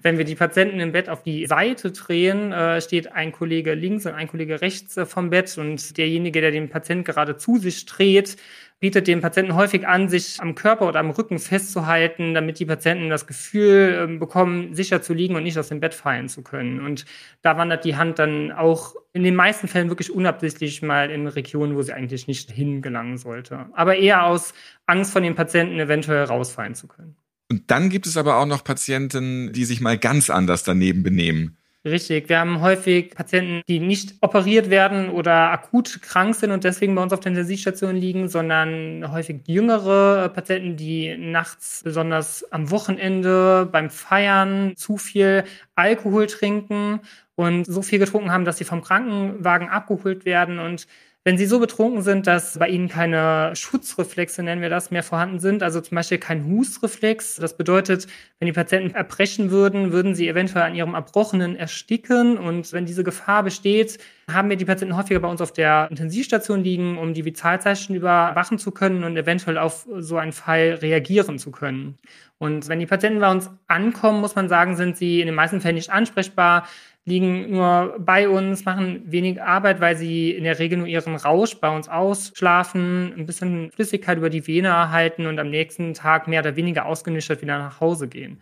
Wenn 0.00 0.16
wir 0.16 0.24
die 0.24 0.36
Patienten 0.36 0.78
im 0.78 0.92
Bett 0.92 1.08
auf 1.08 1.24
die 1.24 1.46
Seite 1.46 1.90
drehen, 1.90 2.52
äh, 2.52 2.80
steht 2.80 3.10
ein 3.10 3.32
Kollege 3.32 3.74
links 3.74 4.06
und 4.06 4.12
ein 4.12 4.28
Kollege 4.28 4.60
rechts 4.60 4.96
äh, 4.96 5.06
vom 5.06 5.30
Bett 5.30 5.58
und 5.58 5.98
derjenige, 5.98 6.40
der 6.40 6.52
den 6.52 6.68
Patienten 6.68 7.02
gerade 7.02 7.36
zu 7.36 7.58
sich 7.58 7.84
dreht, 7.84 8.36
bietet 8.80 9.06
dem 9.06 9.20
Patienten 9.20 9.54
häufig 9.54 9.86
an, 9.86 10.08
sich 10.08 10.40
am 10.40 10.54
Körper 10.54 10.86
oder 10.86 11.00
am 11.00 11.10
Rücken 11.10 11.38
festzuhalten, 11.38 12.34
damit 12.34 12.58
die 12.58 12.66
Patienten 12.66 13.08
das 13.08 13.26
Gefühl 13.26 13.98
ähm, 13.98 14.18
bekommen, 14.18 14.74
sicher 14.74 15.00
zu 15.00 15.14
liegen 15.14 15.36
und 15.36 15.44
nicht 15.44 15.58
aus 15.58 15.68
dem 15.68 15.80
Bett 15.80 15.94
fallen 15.94 16.28
zu 16.28 16.42
können. 16.42 16.84
Und 16.84 17.06
da 17.42 17.56
wandert 17.56 17.84
die 17.84 17.96
Hand 17.96 18.18
dann 18.18 18.52
auch 18.52 18.94
in 19.12 19.22
den 19.22 19.36
meisten 19.36 19.68
Fällen 19.68 19.88
wirklich 19.88 20.12
unabsichtlich 20.12 20.82
mal 20.82 21.10
in 21.10 21.26
Regionen, 21.26 21.76
wo 21.76 21.82
sie 21.82 21.92
eigentlich 21.92 22.26
nicht 22.26 22.50
hingelangen 22.50 23.16
sollte. 23.16 23.66
Aber 23.72 23.96
eher 23.96 24.24
aus 24.24 24.52
Angst 24.86 25.12
von 25.12 25.22
den 25.22 25.34
Patienten 25.34 25.78
eventuell 25.78 26.24
rausfallen 26.24 26.74
zu 26.74 26.86
können. 26.86 27.16
Und 27.50 27.70
dann 27.70 27.88
gibt 27.88 28.06
es 28.06 28.16
aber 28.16 28.36
auch 28.36 28.46
noch 28.46 28.64
Patienten, 28.64 29.52
die 29.52 29.64
sich 29.64 29.80
mal 29.80 29.98
ganz 29.98 30.30
anders 30.30 30.64
daneben 30.64 31.02
benehmen. 31.02 31.56
Richtig. 31.86 32.30
Wir 32.30 32.38
haben 32.38 32.62
häufig 32.62 33.14
Patienten, 33.14 33.60
die 33.68 33.78
nicht 33.78 34.14
operiert 34.22 34.70
werden 34.70 35.10
oder 35.10 35.50
akut 35.50 36.00
krank 36.00 36.34
sind 36.34 36.50
und 36.50 36.64
deswegen 36.64 36.94
bei 36.94 37.02
uns 37.02 37.12
auf 37.12 37.20
der 37.20 37.32
Intensivstation 37.32 37.94
liegen, 37.94 38.26
sondern 38.28 39.12
häufig 39.12 39.42
jüngere 39.46 40.30
Patienten, 40.30 40.78
die 40.78 41.14
nachts, 41.18 41.82
besonders 41.84 42.50
am 42.50 42.70
Wochenende 42.70 43.68
beim 43.70 43.90
Feiern, 43.90 44.74
zu 44.76 44.96
viel 44.96 45.44
Alkohol 45.74 46.26
trinken 46.26 47.00
und 47.34 47.66
so 47.66 47.82
viel 47.82 47.98
getrunken 47.98 48.32
haben, 48.32 48.46
dass 48.46 48.56
sie 48.56 48.64
vom 48.64 48.80
Krankenwagen 48.80 49.68
abgeholt 49.68 50.24
werden 50.24 50.60
und 50.60 50.86
Wenn 51.26 51.38
sie 51.38 51.46
so 51.46 51.58
betrunken 51.58 52.02
sind, 52.02 52.26
dass 52.26 52.58
bei 52.58 52.68
ihnen 52.68 52.88
keine 52.88 53.56
Schutzreflexe, 53.56 54.42
nennen 54.42 54.60
wir 54.60 54.68
das, 54.68 54.90
mehr 54.90 55.02
vorhanden 55.02 55.38
sind, 55.38 55.62
also 55.62 55.80
zum 55.80 55.94
Beispiel 55.94 56.18
kein 56.18 56.44
Husreflex, 56.44 57.36
das 57.36 57.56
bedeutet, 57.56 58.06
wenn 58.38 58.44
die 58.44 58.52
Patienten 58.52 58.94
erbrechen 58.94 59.50
würden, 59.50 59.90
würden 59.90 60.14
sie 60.14 60.28
eventuell 60.28 60.66
an 60.66 60.74
ihrem 60.74 60.92
Erbrochenen 60.92 61.56
ersticken. 61.56 62.36
Und 62.36 62.74
wenn 62.74 62.84
diese 62.84 63.04
Gefahr 63.04 63.42
besteht, 63.42 63.96
haben 64.30 64.48
wir 64.48 64.56
die 64.56 64.64
Patienten 64.64 64.96
häufiger 64.96 65.20
bei 65.20 65.28
uns 65.28 65.40
auf 65.40 65.52
der 65.52 65.88
Intensivstation 65.90 66.62
liegen, 66.62 66.98
um 66.98 67.14
die 67.14 67.24
Vitalzeichen 67.24 67.94
überwachen 67.94 68.58
zu 68.58 68.70
können 68.70 69.04
und 69.04 69.16
eventuell 69.16 69.58
auf 69.58 69.86
so 69.98 70.16
einen 70.16 70.32
Fall 70.32 70.78
reagieren 70.80 71.38
zu 71.38 71.50
können. 71.50 71.96
Und 72.38 72.68
wenn 72.68 72.80
die 72.80 72.86
Patienten 72.86 73.20
bei 73.20 73.30
uns 73.30 73.50
ankommen, 73.66 74.20
muss 74.20 74.34
man 74.34 74.48
sagen, 74.48 74.76
sind 74.76 74.96
sie 74.96 75.20
in 75.20 75.26
den 75.26 75.34
meisten 75.34 75.60
Fällen 75.60 75.76
nicht 75.76 75.90
ansprechbar 75.90 76.66
liegen 77.04 77.50
nur 77.50 77.96
bei 77.98 78.28
uns, 78.28 78.64
machen 78.64 79.02
wenig 79.04 79.42
Arbeit, 79.42 79.80
weil 79.80 79.96
sie 79.96 80.30
in 80.30 80.44
der 80.44 80.58
Regel 80.58 80.78
nur 80.78 80.86
ihren 80.86 81.16
Rausch 81.16 81.56
bei 81.56 81.74
uns 81.74 81.88
ausschlafen, 81.88 83.12
ein 83.16 83.26
bisschen 83.26 83.70
Flüssigkeit 83.72 84.18
über 84.18 84.30
die 84.30 84.46
Vene 84.46 84.68
erhalten 84.68 85.26
und 85.26 85.38
am 85.38 85.50
nächsten 85.50 85.92
Tag 85.92 86.28
mehr 86.28 86.40
oder 86.40 86.56
weniger 86.56 86.86
ausgenüchtert 86.86 87.42
wieder 87.42 87.58
nach 87.58 87.80
Hause 87.80 88.08
gehen. 88.08 88.40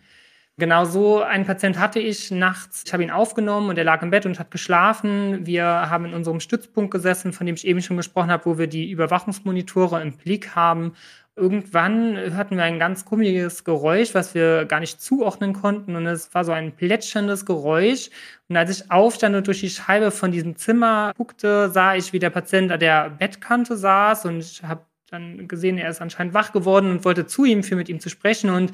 Genau 0.57 0.85
so 0.85 1.21
einen 1.21 1.45
Patient 1.45 1.79
hatte 1.79 1.99
ich 1.99 2.29
nachts. 2.29 2.83
Ich 2.85 2.93
habe 2.93 3.01
ihn 3.01 3.09
aufgenommen 3.09 3.69
und 3.69 3.77
er 3.77 3.83
lag 3.83 4.03
im 4.03 4.11
Bett 4.11 4.27
und 4.27 4.39
hat 4.39 4.51
geschlafen. 4.51 5.45
Wir 5.47 5.65
haben 5.65 6.05
in 6.05 6.13
unserem 6.13 6.39
Stützpunkt 6.39 6.91
gesessen, 6.91 7.33
von 7.33 7.47
dem 7.47 7.55
ich 7.55 7.65
eben 7.65 7.81
schon 7.81 7.97
gesprochen 7.97 8.29
habe, 8.29 8.45
wo 8.45 8.57
wir 8.59 8.67
die 8.67 8.91
Überwachungsmonitore 8.91 10.01
im 10.01 10.15
Blick 10.15 10.55
haben 10.55 10.93
Irgendwann 11.35 12.15
hörten 12.15 12.57
wir 12.57 12.63
ein 12.63 12.77
ganz 12.77 13.05
komisches 13.05 13.63
Geräusch, 13.63 14.13
was 14.13 14.35
wir 14.35 14.65
gar 14.65 14.79
nicht 14.79 15.01
zuordnen 15.01 15.53
konnten. 15.53 15.95
Und 15.95 16.05
es 16.05 16.31
war 16.35 16.45
so 16.45 16.51
ein 16.51 16.75
plätscherndes 16.75 17.47
Geräusch. 17.47 18.11
Und 18.49 18.57
als 18.57 18.69
ich 18.69 18.91
aufstand 18.91 19.35
und 19.35 19.47
durch 19.47 19.61
die 19.61 19.71
Scheibe 19.71 20.11
von 20.11 20.31
diesem 20.31 20.57
Zimmer 20.57 21.11
guckte, 21.17 21.71
sah 21.71 21.95
ich, 21.95 22.13
wie 22.13 22.19
der 22.19 22.29
Patient 22.29 22.71
an 22.71 22.79
der 22.79 23.09
Bettkante 23.09 23.75
saß. 23.75 24.25
Und 24.25 24.39
ich 24.41 24.61
habe 24.61 24.85
dann 25.09 25.47
gesehen, 25.47 25.79
er 25.79 25.89
ist 25.89 26.01
anscheinend 26.01 26.35
wach 26.35 26.51
geworden 26.51 26.91
und 26.91 27.03
wollte 27.03 27.25
zu 27.25 27.45
ihm, 27.45 27.63
für 27.63 27.75
mit 27.75 27.89
ihm 27.89 27.99
zu 27.99 28.09
sprechen. 28.09 28.51
Und 28.51 28.71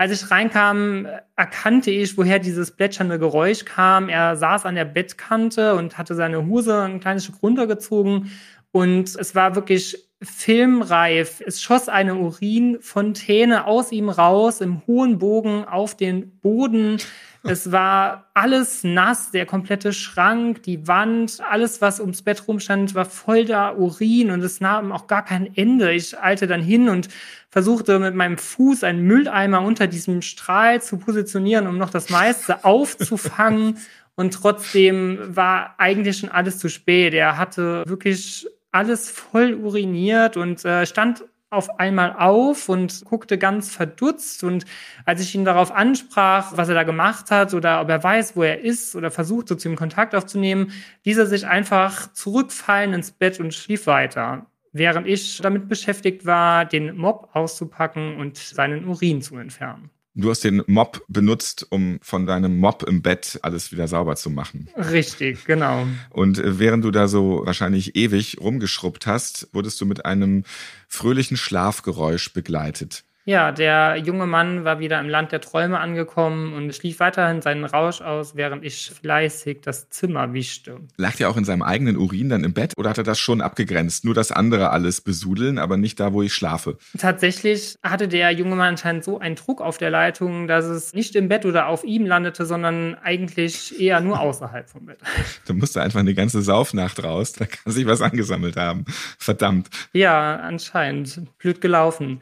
als 0.00 0.12
ich 0.12 0.30
reinkam, 0.30 1.06
erkannte 1.36 1.90
ich, 1.90 2.16
woher 2.16 2.38
dieses 2.38 2.70
plätschernde 2.70 3.18
Geräusch 3.18 3.66
kam. 3.66 4.08
Er 4.08 4.34
saß 4.34 4.64
an 4.64 4.74
der 4.74 4.86
Bettkante 4.86 5.74
und 5.74 5.98
hatte 5.98 6.14
seine 6.14 6.46
Hose 6.46 6.84
ein 6.84 7.00
kleines 7.00 7.24
Stück 7.24 7.42
runtergezogen. 7.42 8.30
Und 8.72 9.14
es 9.14 9.34
war 9.34 9.56
wirklich 9.56 10.08
filmreif. 10.22 11.42
Es 11.44 11.60
schoss 11.60 11.90
eine 11.90 12.14
Urinfontäne 12.14 13.66
aus 13.66 13.92
ihm 13.92 14.08
raus 14.08 14.62
im 14.62 14.80
hohen 14.86 15.18
Bogen 15.18 15.66
auf 15.66 15.94
den 15.94 16.30
Boden. 16.38 16.96
Es 17.42 17.72
war 17.72 18.28
alles 18.34 18.84
nass, 18.84 19.30
der 19.30 19.46
komplette 19.46 19.94
Schrank, 19.94 20.62
die 20.62 20.86
Wand, 20.86 21.38
alles, 21.48 21.80
was 21.80 21.98
ums 21.98 22.20
Bett 22.20 22.46
rumstand, 22.46 22.94
war 22.94 23.06
voll 23.06 23.46
da 23.46 23.74
Urin 23.74 24.30
und 24.30 24.42
es 24.42 24.60
nahm 24.60 24.92
auch 24.92 25.06
gar 25.06 25.24
kein 25.24 25.56
Ende. 25.56 25.92
Ich 25.92 26.18
eilte 26.18 26.46
dann 26.46 26.60
hin 26.60 26.90
und 26.90 27.08
versuchte 27.48 27.98
mit 27.98 28.14
meinem 28.14 28.36
Fuß 28.36 28.84
einen 28.84 29.02
Mülleimer 29.02 29.62
unter 29.62 29.86
diesem 29.86 30.20
Strahl 30.20 30.82
zu 30.82 30.98
positionieren, 30.98 31.66
um 31.66 31.78
noch 31.78 31.90
das 31.90 32.10
meiste 32.10 32.64
aufzufangen. 32.64 33.78
Und 34.16 34.34
trotzdem 34.34 35.18
war 35.34 35.76
eigentlich 35.78 36.18
schon 36.18 36.28
alles 36.28 36.58
zu 36.58 36.68
spät. 36.68 37.14
Er 37.14 37.38
hatte 37.38 37.84
wirklich 37.86 38.46
alles 38.70 39.10
voll 39.10 39.54
uriniert 39.54 40.36
und 40.36 40.64
äh, 40.64 40.84
stand 40.84 41.24
auf 41.50 41.80
einmal 41.80 42.14
auf 42.16 42.68
und 42.68 43.04
guckte 43.04 43.36
ganz 43.36 43.74
verdutzt. 43.74 44.44
Und 44.44 44.64
als 45.04 45.20
ich 45.20 45.34
ihn 45.34 45.44
darauf 45.44 45.72
ansprach, 45.72 46.56
was 46.56 46.68
er 46.68 46.76
da 46.76 46.84
gemacht 46.84 47.30
hat 47.30 47.52
oder 47.54 47.80
ob 47.80 47.88
er 47.90 48.02
weiß, 48.02 48.36
wo 48.36 48.42
er 48.44 48.60
ist 48.60 48.94
oder 48.94 49.10
versucht, 49.10 49.48
so 49.48 49.56
zu 49.56 49.68
ihm 49.68 49.76
Kontakt 49.76 50.14
aufzunehmen, 50.14 50.72
ließ 51.04 51.18
er 51.18 51.26
sich 51.26 51.46
einfach 51.46 52.12
zurückfallen 52.12 52.94
ins 52.94 53.10
Bett 53.10 53.40
und 53.40 53.52
schlief 53.52 53.86
weiter. 53.86 54.46
Während 54.72 55.08
ich 55.08 55.38
damit 55.38 55.68
beschäftigt 55.68 56.24
war, 56.24 56.64
den 56.64 56.96
Mob 56.96 57.30
auszupacken 57.32 58.16
und 58.16 58.38
seinen 58.38 58.86
Urin 58.86 59.20
zu 59.20 59.36
entfernen. 59.36 59.90
Du 60.14 60.28
hast 60.28 60.42
den 60.42 60.62
Mob 60.66 61.02
benutzt, 61.06 61.66
um 61.70 62.00
von 62.02 62.26
deinem 62.26 62.58
Mob 62.58 62.82
im 62.82 63.00
Bett 63.00 63.38
alles 63.42 63.70
wieder 63.70 63.86
sauber 63.86 64.16
zu 64.16 64.28
machen. 64.28 64.68
Richtig, 64.76 65.44
genau. 65.44 65.86
Und 66.10 66.38
äh, 66.38 66.58
während 66.58 66.84
du 66.84 66.90
da 66.90 67.06
so 67.06 67.42
wahrscheinlich 67.44 67.94
ewig 67.94 68.38
rumgeschrubbt 68.40 69.06
hast, 69.06 69.48
wurdest 69.52 69.80
du 69.80 69.86
mit 69.86 70.04
einem 70.04 70.42
fröhlichen 70.88 71.36
Schlafgeräusch 71.36 72.32
begleitet. 72.32 73.04
Ja, 73.30 73.52
der 73.52 73.94
junge 73.96 74.26
Mann 74.26 74.64
war 74.64 74.80
wieder 74.80 74.98
im 74.98 75.08
Land 75.08 75.30
der 75.30 75.40
Träume 75.40 75.78
angekommen 75.78 76.52
und 76.52 76.74
schlief 76.74 76.98
weiterhin 76.98 77.42
seinen 77.42 77.64
Rausch 77.64 78.00
aus, 78.00 78.34
während 78.34 78.64
ich 78.64 78.90
fleißig 78.90 79.60
das 79.62 79.88
Zimmer 79.88 80.32
wischte. 80.32 80.80
Lag 80.96 81.14
der 81.14 81.30
auch 81.30 81.36
in 81.36 81.44
seinem 81.44 81.62
eigenen 81.62 81.96
Urin 81.96 82.28
dann 82.28 82.42
im 82.42 82.54
Bett 82.54 82.72
oder 82.76 82.90
hat 82.90 82.98
er 82.98 83.04
das 83.04 83.20
schon 83.20 83.40
abgegrenzt? 83.40 84.04
Nur 84.04 84.14
das 84.14 84.32
andere 84.32 84.70
alles 84.70 85.00
besudeln, 85.00 85.58
aber 85.58 85.76
nicht 85.76 86.00
da, 86.00 86.12
wo 86.12 86.22
ich 86.22 86.34
schlafe. 86.34 86.76
Tatsächlich 86.98 87.76
hatte 87.84 88.08
der 88.08 88.32
junge 88.32 88.56
Mann 88.56 88.70
anscheinend 88.70 89.04
so 89.04 89.20
einen 89.20 89.36
Druck 89.36 89.60
auf 89.60 89.78
der 89.78 89.90
Leitung, 89.90 90.48
dass 90.48 90.64
es 90.64 90.92
nicht 90.92 91.14
im 91.14 91.28
Bett 91.28 91.46
oder 91.46 91.68
auf 91.68 91.84
ihm 91.84 92.06
landete, 92.06 92.44
sondern 92.44 92.96
eigentlich 92.96 93.80
eher 93.80 94.00
nur 94.00 94.18
außerhalb 94.20 94.68
vom 94.68 94.86
Bett. 94.86 94.98
Da 95.72 95.82
einfach 95.82 96.00
eine 96.00 96.14
ganze 96.14 96.42
Saufnacht 96.42 97.04
raus, 97.04 97.32
da 97.34 97.46
kann 97.46 97.72
sich 97.72 97.86
was 97.86 98.02
angesammelt 98.02 98.56
haben. 98.56 98.86
Verdammt. 99.18 99.68
Ja, 99.92 100.34
anscheinend. 100.34 101.22
Blöd 101.38 101.60
gelaufen. 101.60 102.20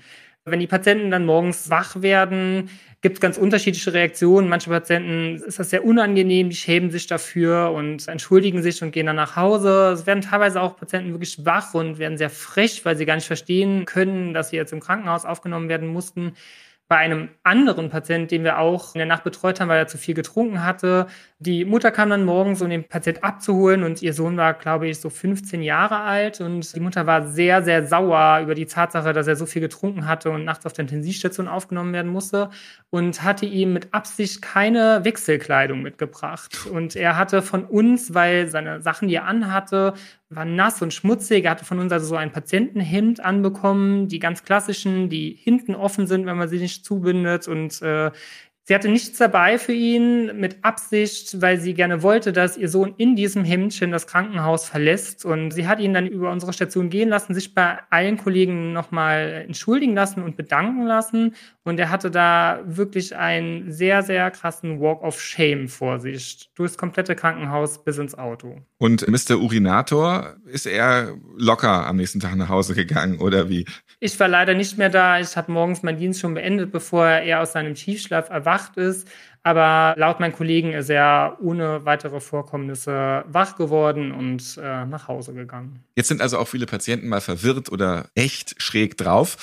Wenn 0.51 0.61
die 0.61 0.67
Patienten 0.67 1.11
dann 1.11 1.27
morgens 1.27 1.71
wach 1.71 2.03
werden, 2.03 2.71
gibt 3.01 3.17
es 3.17 3.21
ganz 3.21 3.39
unterschiedliche 3.39 3.93
Reaktionen. 3.93 4.49
Manche 4.49 4.71
Patienten 4.71 5.37
ist 5.37 5.59
das 5.59 5.71
sehr 5.71 5.85
unangenehm, 5.85 6.51
die 6.51 6.57
schämen 6.57 6.91
sich 6.91 7.07
dafür 7.07 7.71
und 7.73 8.09
entschuldigen 8.09 8.63
sich 8.63 8.83
und 8.83 8.91
gehen 8.91 9.07
dann 9.07 9.17
nach 9.17 9.37
Hause. 9.37 9.93
Es 9.93 10.07
werden 10.07 10.21
teilweise 10.21 10.61
auch 10.61 10.77
Patienten 10.77 11.13
wirklich 11.13 11.45
wach 11.45 11.75
und 11.75 11.99
werden 11.99 12.19
sehr 12.19 12.31
frech, 12.31 12.85
weil 12.85 12.97
sie 12.97 13.07
gar 13.07 13.15
nicht 13.15 13.27
verstehen 13.27 13.85
können, 13.85 14.35
dass 14.35 14.51
sie 14.51 14.57
jetzt 14.57 14.73
im 14.73 14.81
Krankenhaus 14.81 15.25
aufgenommen 15.25 15.69
werden 15.69 15.89
mussten. 15.89 16.33
Bei 16.89 16.97
einem 16.97 17.29
anderen 17.43 17.91
Patient, 17.91 18.31
den 18.31 18.45
wir 18.45 18.59
auch 18.59 18.95
in 18.95 18.99
der 18.99 19.07
Nacht 19.07 19.23
betreut 19.23 19.61
haben, 19.61 19.69
weil 19.69 19.79
er 19.79 19.89
zu 19.89 19.99
viel 19.99 20.15
getrunken 20.15 20.65
hatte, 20.65 21.07
die 21.41 21.65
Mutter 21.65 21.93
kam 21.93 22.11
dann 22.11 22.25
morgens, 22.25 22.63
um 22.63 22.69
den 22.69 22.83
Patient 22.83 23.23
abzuholen 23.23 23.85
und 23.85 24.03
ihr 24.03 24.13
Sohn 24.13 24.37
war, 24.37 24.55
glaube 24.55 24.89
ich, 24.89 24.99
so 24.99 25.09
15 25.09 25.63
Jahre 25.63 26.01
alt 26.01 26.41
und 26.41 26.75
die 26.75 26.81
Mutter 26.81 27.07
war 27.07 27.29
sehr, 27.29 27.63
sehr 27.63 27.87
sauer 27.87 28.41
über 28.43 28.57
die 28.57 28.67
Tatsache, 28.67 29.13
dass 29.13 29.29
er 29.29 29.37
so 29.37 29.47
viel 29.47 29.63
getrunken 29.63 30.09
hatte 30.09 30.31
und 30.31 30.45
nachts 30.45 30.67
auf 30.67 30.73
der 30.73 30.83
Intensivstation 30.83 31.47
aufgenommen 31.47 31.93
werden 31.93 32.11
musste 32.11 32.51
und 32.91 33.23
hatte 33.23 33.47
ihm 33.47 33.73
mit 33.73 33.95
Absicht 33.95 34.43
keine 34.43 35.05
Wechselkleidung 35.05 35.81
mitgebracht. 35.81 36.67
Und 36.73 36.97
er 36.97 37.17
hatte 37.17 37.41
von 37.41 37.65
uns, 37.65 38.15
weil 38.15 38.49
seine 38.49 38.83
Sachen, 38.83 39.07
die 39.07 39.15
er 39.15 39.27
anhatte, 39.27 39.95
waren 40.31 40.57
nass 40.57 40.83
und 40.83 40.93
schmutzig. 40.93 41.45
Er 41.45 41.53
hatte 41.53 41.65
von 41.65 41.79
uns 41.79 41.93
also 41.93 42.07
so 42.07 42.17
ein 42.17 42.33
Patientenhemd 42.33 43.21
anbekommen, 43.21 44.09
die 44.09 44.19
ganz 44.19 44.43
klassischen, 44.43 45.09
die 45.09 45.39
hinten 45.41 45.77
offen 45.77 46.09
sind, 46.09 46.27
wenn 46.27 46.37
man 46.37 46.49
sie 46.49 46.59
nicht 46.59 46.85
zubindet 46.85 47.47
und 47.47 47.81
äh, 47.81 48.11
Sie 48.69 48.75
hatte 48.75 48.91
nichts 48.91 49.17
dabei 49.17 49.59
für 49.59 49.73
ihn 49.73 50.39
mit 50.39 50.59
Absicht, 50.61 51.41
weil 51.41 51.59
sie 51.59 51.73
gerne 51.73 52.03
wollte, 52.03 52.35
dass 52.35 52.59
ihr 52.59 52.69
Sohn 52.69 52.93
in 52.99 53.17
diesem 53.17 53.43
Hemdchen 53.43 53.93
das 53.93 54.07
Krankenhaus 54.07 54.69
verlässt. 54.69 55.25
Und 55.25 55.53
sie 55.53 55.67
hat 55.67 55.81
ihn 55.81 55.95
dann 55.95 56.07
über 56.07 56.31
unsere 56.31 56.53
Station 56.53 56.91
gehen 56.91 57.09
lassen, 57.09 57.33
sich 57.33 57.55
bei 57.55 57.79
allen 57.89 58.19
Kollegen 58.19 58.75
nochmal 58.75 59.47
entschuldigen 59.47 59.95
lassen 59.95 60.23
und 60.23 60.37
bedanken 60.37 60.85
lassen. 60.85 61.35
Und 61.65 61.81
er 61.81 61.89
hatte 61.89 62.11
da 62.11 62.61
wirklich 62.67 63.17
einen 63.17 63.73
sehr, 63.73 64.03
sehr 64.03 64.31
krassen 64.31 64.81
Walk 64.81 65.03
of 65.03 65.19
Shame 65.19 65.69
vor 65.69 65.99
sich. 65.99 66.51
Durchs 66.55 66.77
komplette 66.77 67.15
Krankenhaus 67.15 67.83
bis 67.83 67.97
ins 67.97 68.19
Auto. 68.19 68.57
Und 68.77 69.09
Mr. 69.09 69.39
Urinator, 69.39 70.37
ist 70.45 70.67
er 70.67 71.15
locker 71.39 71.87
am 71.87 71.97
nächsten 71.97 72.21
Tag 72.21 72.37
nach 72.37 72.51
Hause 72.51 72.75
gegangen 72.75 73.19
oder 73.19 73.49
wie? 73.49 73.65
Ich 73.99 74.21
war 74.21 74.29
leider 74.29 74.53
nicht 74.53 74.77
mehr 74.77 74.91
da. 74.91 75.21
Ich 75.21 75.37
habe 75.39 75.51
morgens 75.53 75.83
meinen 75.83 75.99
Dienst 75.99 76.21
schon 76.21 76.35
beendet, 76.35 76.71
bevor 76.71 77.07
er 77.07 77.41
aus 77.41 77.53
seinem 77.53 77.75
Tiefschlaf 77.75 78.29
erwacht 78.29 78.58
ist. 78.77 79.09
Aber 79.43 79.95
laut 79.97 80.21
meinen 80.21 80.33
Kollegen 80.33 80.73
ist 80.73 80.91
er 80.91 81.39
ohne 81.41 81.85
weitere 81.85 82.21
Vorkommnisse 82.21 83.25
wach 83.27 83.57
geworden 83.57 84.13
und 84.13 84.59
äh, 84.63 84.85
nach 84.85 85.09
Hause 85.09 85.33
gegangen. 85.33 85.85
Jetzt 85.97 86.09
sind 86.09 86.21
also 86.21 86.39
auch 86.39 86.49
viele 86.49 86.67
Patienten 86.67 87.09
mal 87.09 87.21
verwirrt 87.21 87.73
oder 87.73 88.07
echt 88.15 88.61
schräg 88.61 88.97
drauf. 88.97 89.37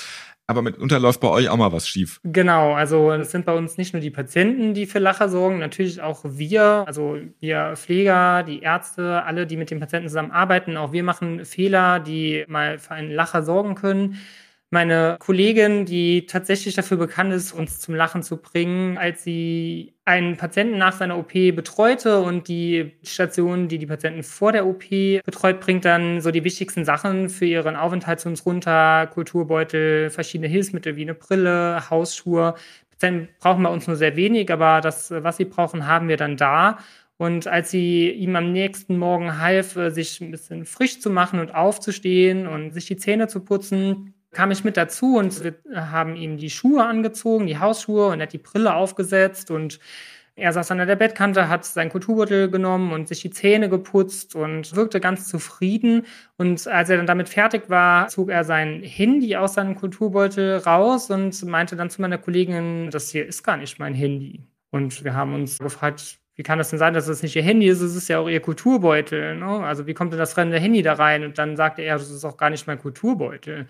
Aber 0.48 0.62
mitunter 0.62 1.00
läuft 1.00 1.22
bei 1.22 1.28
euch 1.28 1.50
auch 1.50 1.58
mal 1.58 1.72
was 1.72 1.88
schief. 1.88 2.20
Genau, 2.24 2.74
also 2.74 3.12
es 3.12 3.32
sind 3.32 3.46
bei 3.46 3.56
uns 3.56 3.78
nicht 3.78 3.94
nur 3.94 4.02
die 4.02 4.12
Patienten, 4.12 4.76
die 4.76 4.86
für 4.86 5.00
Lacher 5.00 5.28
sorgen, 5.28 5.58
natürlich 5.58 6.02
auch 6.02 6.22
wir, 6.24 6.84
also 6.86 7.18
wir 7.40 7.74
Pfleger, 7.76 8.44
die 8.44 8.60
Ärzte, 8.60 9.24
alle, 9.24 9.48
die 9.48 9.58
mit 9.58 9.72
den 9.72 9.80
Patienten 9.80 10.08
zusammenarbeiten, 10.08 10.78
auch 10.78 10.92
wir 10.92 11.02
machen 11.02 11.46
Fehler, 11.46 12.00
die 12.00 12.46
mal 12.48 12.78
für 12.78 12.92
einen 12.92 13.10
Lacher 13.10 13.42
sorgen 13.42 13.74
können 13.74 14.20
meine 14.72 15.18
Kollegin, 15.20 15.86
die 15.86 16.26
tatsächlich 16.26 16.76
dafür 16.76 16.98
bekannt 16.98 17.34
ist, 17.34 17.54
uns 17.54 17.80
zum 17.80 17.96
Lachen 17.96 18.24
zu 18.24 18.38
bringen, 18.38 18.98
als 18.98 19.24
sie 19.24 19.94
einen 20.06 20.38
Patienten 20.38 20.78
nach 20.78 20.94
seiner 20.94 21.18
OP 21.18 21.34
betreute 21.34 22.20
und 22.20 22.48
die 22.48 22.98
Station, 23.04 23.68
die 23.68 23.78
die 23.78 23.86
Patienten 23.86 24.24
vor 24.24 24.52
der 24.52 24.66
OP 24.66 24.90
betreut, 25.24 25.60
bringt 25.62 25.86
dann 25.86 26.20
so 26.20 26.32
die 26.32 26.44
wichtigsten 26.44 26.84
Sachen 26.84 27.30
für 27.30 27.46
ihren 27.46 27.76
Aufenthalt 27.76 28.20
zu 28.20 28.28
uns 28.28 28.46
runter, 28.46 29.08
Kulturbeutel, 29.08 30.10
verschiedene 30.10 30.50
Hilfsmittel 30.50 30.96
wie 30.96 31.04
eine 31.04 31.16
Brille, 31.16 31.90
Hausschuhe. 31.90 32.56
Patienten 32.92 33.30
brauchen 33.40 33.64
bei 33.64 33.70
uns 33.70 33.88
nur 33.88 33.96
sehr 33.96 34.16
wenig, 34.16 34.52
aber 34.52 34.82
das, 34.82 35.12
was 35.12 35.38
sie 35.38 35.46
brauchen, 35.46 35.88
haben 35.88 36.08
wir 36.08 36.18
dann 36.18 36.38
da. 36.38 36.80
Und 37.18 37.48
als 37.48 37.72
sie 37.72 38.10
ihm 38.10 38.36
am 38.36 38.52
nächsten 38.52 38.98
Morgen 38.98 39.40
half, 39.40 39.78
sich 39.90 40.20
ein 40.20 40.32
bisschen 40.32 40.66
frisch 40.66 41.00
zu 41.00 41.10
machen 41.10 41.40
und 41.40 41.56
aufzustehen 41.56 42.46
und 42.48 42.72
sich 42.72 42.88
die 42.88 42.98
Zähne 42.98 43.28
zu 43.28 43.40
putzen, 43.40 44.15
kam 44.36 44.52
ich 44.52 44.64
mit 44.64 44.78
dazu 44.78 45.18
und 45.18 45.44
wir 45.44 45.56
haben 45.92 46.16
ihm 46.16 46.38
die 46.38 46.50
Schuhe 46.50 46.86
angezogen, 46.86 47.48
die 47.48 47.58
Hausschuhe 47.58 48.10
und 48.10 48.20
er 48.20 48.28
hat 48.28 48.34
die 48.34 48.38
Brille 48.38 48.76
aufgesetzt 48.76 49.50
und 49.50 49.80
er 50.38 50.52
saß 50.52 50.70
an 50.72 50.80
der 50.80 50.96
Bettkante, 50.98 51.48
hat 51.48 51.64
seinen 51.64 51.90
Kulturbeutel 51.90 52.52
genommen 52.52 52.92
und 52.92 53.08
sich 53.08 53.22
die 53.22 53.30
Zähne 53.30 53.70
geputzt 53.70 54.36
und 54.36 54.76
wirkte 54.76 55.00
ganz 55.00 55.30
zufrieden. 55.30 56.06
Und 56.38 56.68
als 56.68 56.90
er 56.90 56.98
dann 56.98 57.08
damit 57.08 57.30
fertig 57.30 57.70
war, 57.70 58.10
zog 58.10 58.30
er 58.30 58.44
sein 58.44 58.84
Handy 58.84 59.38
aus 59.38 59.54
seinem 59.54 59.76
Kulturbeutel 59.76 60.58
raus 60.58 61.10
und 61.10 61.42
meinte 61.46 61.78
dann 61.78 61.90
zu 61.90 62.02
meiner 62.02 62.18
Kollegin, 62.18 62.90
das 62.92 63.12
hier 63.12 63.26
ist 63.26 63.44
gar 63.44 63.56
nicht 63.56 63.80
mein 63.80 63.94
Handy. 63.94 64.44
Und 64.72 65.06
wir 65.06 65.14
haben 65.14 65.34
uns 65.34 65.58
gefragt, 65.60 66.20
wie 66.36 66.44
kann 66.44 66.58
das 66.58 66.70
denn 66.70 66.80
sein, 66.80 66.94
dass 66.94 67.06
das 67.06 67.24
nicht 67.24 67.38
ihr 67.38 67.44
Handy 67.44 67.68
ist? 67.68 67.80
Es 67.80 67.96
ist 67.96 68.10
ja 68.10 68.20
auch 68.20 68.28
ihr 68.28 68.42
Kulturbeutel. 68.42 69.38
Ne? 69.38 69.46
Also 69.46 69.88
wie 69.88 69.94
kommt 69.94 70.12
denn 70.12 70.20
das 70.20 70.34
fremde 70.34 70.60
Handy 70.60 70.82
da 70.82 70.94
rein? 70.94 71.24
Und 71.24 71.38
dann 71.38 71.56
sagte 71.56 71.82
er, 71.82 71.98
das 71.98 72.12
ist 72.12 72.26
auch 72.26 72.36
gar 72.36 72.50
nicht 72.50 72.68
mein 72.68 72.80
Kulturbeutel. 72.80 73.68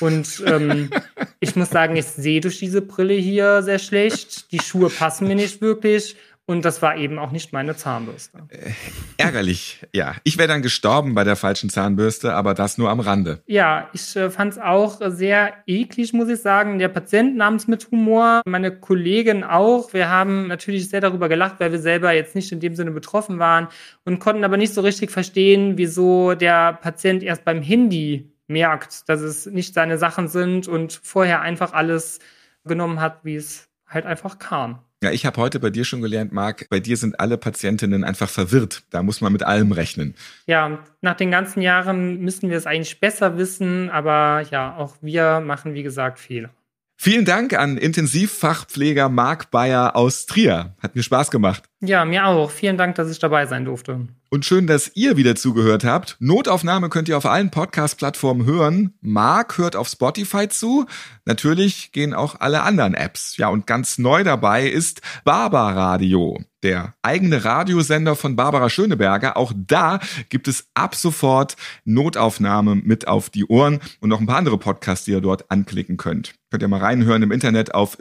Und 0.00 0.42
ähm, 0.46 0.90
ich 1.40 1.56
muss 1.56 1.70
sagen, 1.70 1.96
ich 1.96 2.06
sehe 2.06 2.40
durch 2.40 2.58
diese 2.58 2.82
Brille 2.82 3.14
hier 3.14 3.62
sehr 3.62 3.78
schlecht. 3.78 4.52
Die 4.52 4.60
Schuhe 4.60 4.90
passen 4.90 5.28
mir 5.28 5.36
nicht 5.36 5.60
wirklich. 5.60 6.16
Und 6.50 6.64
das 6.64 6.82
war 6.82 6.96
eben 6.96 7.20
auch 7.20 7.30
nicht 7.30 7.52
meine 7.52 7.76
Zahnbürste. 7.76 8.40
Äh, 8.48 8.72
ärgerlich, 9.18 9.86
ja. 9.94 10.16
Ich 10.24 10.36
wäre 10.36 10.48
dann 10.48 10.62
gestorben 10.62 11.14
bei 11.14 11.22
der 11.22 11.36
falschen 11.36 11.70
Zahnbürste, 11.70 12.34
aber 12.34 12.54
das 12.54 12.76
nur 12.76 12.90
am 12.90 12.98
Rande. 12.98 13.40
Ja, 13.46 13.88
ich 13.92 14.16
äh, 14.16 14.30
fand 14.30 14.54
es 14.54 14.58
auch 14.58 15.00
sehr 15.00 15.52
eklig, 15.68 16.12
muss 16.12 16.28
ich 16.28 16.40
sagen. 16.40 16.80
Der 16.80 16.88
Patient 16.88 17.36
nahm 17.36 17.54
es 17.54 17.68
mit 17.68 17.88
Humor, 17.92 18.42
meine 18.46 18.72
Kollegin 18.76 19.44
auch. 19.44 19.92
Wir 19.92 20.08
haben 20.08 20.48
natürlich 20.48 20.88
sehr 20.88 21.00
darüber 21.00 21.28
gelacht, 21.28 21.60
weil 21.60 21.70
wir 21.70 21.78
selber 21.78 22.10
jetzt 22.10 22.34
nicht 22.34 22.50
in 22.50 22.58
dem 22.58 22.74
Sinne 22.74 22.90
betroffen 22.90 23.38
waren 23.38 23.68
und 24.04 24.18
konnten 24.18 24.42
aber 24.42 24.56
nicht 24.56 24.74
so 24.74 24.80
richtig 24.80 25.12
verstehen, 25.12 25.78
wieso 25.78 26.34
der 26.34 26.72
Patient 26.72 27.22
erst 27.22 27.44
beim 27.44 27.62
Handy 27.62 28.29
merkt, 28.50 29.08
dass 29.08 29.22
es 29.22 29.46
nicht 29.46 29.72
seine 29.72 29.96
Sachen 29.96 30.28
sind 30.28 30.68
und 30.68 31.00
vorher 31.02 31.40
einfach 31.40 31.72
alles 31.72 32.18
genommen 32.64 33.00
hat, 33.00 33.24
wie 33.24 33.36
es 33.36 33.68
halt 33.86 34.04
einfach 34.04 34.38
kam. 34.38 34.80
Ja, 35.02 35.10
ich 35.12 35.24
habe 35.24 35.40
heute 35.40 35.60
bei 35.60 35.70
dir 35.70 35.86
schon 35.86 36.02
gelernt, 36.02 36.32
Marc, 36.32 36.68
bei 36.68 36.78
dir 36.78 36.98
sind 36.98 37.20
alle 37.20 37.38
Patientinnen 37.38 38.04
einfach 38.04 38.28
verwirrt. 38.28 38.82
Da 38.90 39.02
muss 39.02 39.22
man 39.22 39.32
mit 39.32 39.42
allem 39.42 39.72
rechnen. 39.72 40.14
Ja, 40.46 40.80
nach 41.00 41.16
den 41.16 41.30
ganzen 41.30 41.62
Jahren 41.62 42.20
müssen 42.20 42.50
wir 42.50 42.58
es 42.58 42.66
eigentlich 42.66 43.00
besser 43.00 43.38
wissen, 43.38 43.88
aber 43.88 44.44
ja, 44.50 44.76
auch 44.76 44.96
wir 45.00 45.40
machen, 45.40 45.72
wie 45.72 45.82
gesagt, 45.82 46.18
Fehler. 46.18 46.50
Vielen 46.98 47.24
Dank 47.24 47.54
an 47.54 47.78
Intensivfachpfleger 47.78 49.08
Marc 49.08 49.50
Bayer 49.50 49.96
aus 49.96 50.26
Trier. 50.26 50.74
Hat 50.82 50.96
mir 50.96 51.02
Spaß 51.02 51.30
gemacht. 51.30 51.69
Ja, 51.82 52.04
mir 52.04 52.26
auch. 52.26 52.50
Vielen 52.50 52.76
Dank, 52.76 52.96
dass 52.96 53.10
ich 53.10 53.18
dabei 53.18 53.46
sein 53.46 53.64
durfte. 53.64 54.06
Und 54.28 54.44
schön, 54.44 54.66
dass 54.66 54.92
ihr 54.94 55.16
wieder 55.16 55.34
zugehört 55.34 55.82
habt. 55.82 56.16
Notaufnahme 56.20 56.90
könnt 56.90 57.08
ihr 57.08 57.16
auf 57.16 57.24
allen 57.24 57.50
Podcast-Plattformen 57.50 58.44
hören. 58.44 58.94
Marc 59.00 59.56
hört 59.56 59.76
auf 59.76 59.88
Spotify 59.88 60.48
zu. 60.48 60.84
Natürlich 61.24 61.90
gehen 61.92 62.12
auch 62.12 62.36
alle 62.38 62.62
anderen 62.62 62.92
Apps. 62.92 63.38
Ja, 63.38 63.48
und 63.48 63.66
ganz 63.66 63.96
neu 63.96 64.22
dabei 64.24 64.68
ist 64.68 65.00
Barbaradio 65.24 66.38
der 66.62 66.94
eigene 67.02 67.44
Radiosender 67.44 68.16
von 68.16 68.36
Barbara 68.36 68.68
Schöneberger. 68.68 69.36
Auch 69.36 69.52
da 69.54 70.00
gibt 70.28 70.48
es 70.48 70.68
ab 70.74 70.94
sofort 70.94 71.56
Notaufnahme 71.84 72.74
mit 72.74 73.08
auf 73.08 73.30
die 73.30 73.46
Ohren 73.46 73.80
und 74.00 74.10
noch 74.10 74.20
ein 74.20 74.26
paar 74.26 74.36
andere 74.36 74.58
Podcasts, 74.58 75.04
die 75.04 75.12
ihr 75.12 75.20
dort 75.20 75.50
anklicken 75.50 75.96
könnt. 75.96 76.34
Könnt 76.50 76.62
ihr 76.62 76.68
mal 76.68 76.80
reinhören 76.80 77.22
im 77.22 77.32
Internet 77.32 77.74
auf 77.74 77.96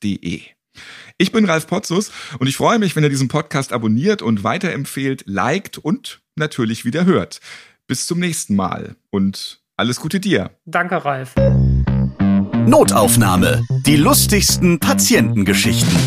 www.barbarradio.de. 0.00 0.42
Ich 1.18 1.32
bin 1.32 1.44
Ralf 1.44 1.66
Potzus 1.66 2.10
und 2.38 2.46
ich 2.46 2.56
freue 2.56 2.78
mich, 2.78 2.96
wenn 2.96 3.02
ihr 3.02 3.10
diesen 3.10 3.28
Podcast 3.28 3.72
abonniert 3.72 4.22
und 4.22 4.44
weiterempfehlt, 4.44 5.24
liked 5.26 5.78
und 5.78 6.20
natürlich 6.36 6.84
wieder 6.84 7.04
hört. 7.04 7.40
Bis 7.86 8.06
zum 8.06 8.20
nächsten 8.20 8.56
Mal 8.56 8.96
und 9.10 9.60
alles 9.76 10.00
Gute 10.00 10.20
dir. 10.20 10.50
Danke, 10.64 11.04
Ralf. 11.04 11.34
Notaufnahme. 12.66 13.62
Die 13.84 13.96
lustigsten 13.96 14.78
Patientengeschichten. 14.78 15.98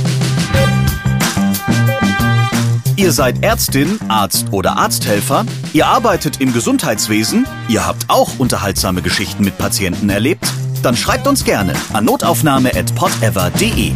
Ihr 2.95 3.11
seid 3.11 3.43
Ärztin, 3.43 3.99
Arzt 4.07 4.53
oder 4.53 4.77
Arzthelfer, 4.77 5.45
ihr 5.73 5.87
arbeitet 5.87 6.39
im 6.41 6.53
Gesundheitswesen, 6.53 7.45
ihr 7.67 7.85
habt 7.85 8.05
auch 8.07 8.39
unterhaltsame 8.39 9.01
Geschichten 9.01 9.43
mit 9.43 9.57
Patienten 9.57 10.09
erlebt? 10.09 10.45
Dann 10.83 10.97
schreibt 10.97 11.27
uns 11.27 11.45
gerne 11.45 11.73
an 11.93 12.03
notaufnahme@podever.de. 12.03 13.93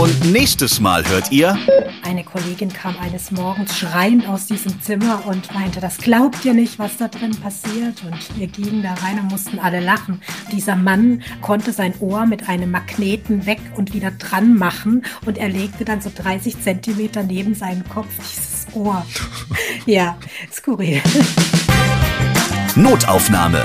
Und 0.00 0.32
nächstes 0.32 0.78
Mal 0.78 1.04
hört 1.08 1.32
ihr. 1.32 1.58
Eine 2.04 2.22
Kollegin 2.22 2.72
kam 2.72 2.94
eines 3.00 3.32
Morgens 3.32 3.76
schreiend 3.76 4.28
aus 4.28 4.46
diesem 4.46 4.80
Zimmer 4.80 5.26
und 5.26 5.52
meinte, 5.52 5.80
das 5.80 5.98
glaubt 5.98 6.44
ihr 6.44 6.54
nicht, 6.54 6.78
was 6.78 6.98
da 6.98 7.08
drin 7.08 7.32
passiert. 7.32 8.04
Und 8.04 8.38
wir 8.38 8.46
gingen 8.46 8.84
da 8.84 8.94
rein 8.94 9.18
und 9.18 9.32
mussten 9.32 9.58
alle 9.58 9.80
lachen. 9.80 10.22
Dieser 10.52 10.76
Mann 10.76 11.20
konnte 11.40 11.72
sein 11.72 11.94
Ohr 11.98 12.24
mit 12.24 12.48
einem 12.48 12.70
Magneten 12.70 13.44
weg 13.44 13.58
und 13.76 13.92
wieder 13.92 14.12
dran 14.12 14.56
machen 14.56 15.04
und 15.24 15.36
er 15.36 15.48
legte 15.48 15.84
dann 15.84 16.00
so 16.00 16.12
30 16.14 16.62
Zentimeter 16.62 17.24
neben 17.24 17.56
seinen 17.56 17.82
Kopf 17.88 18.06
dieses 18.20 18.68
Ohr. 18.72 19.04
ja, 19.86 20.16
skurril. 20.52 21.02
Notaufnahme. 22.76 23.64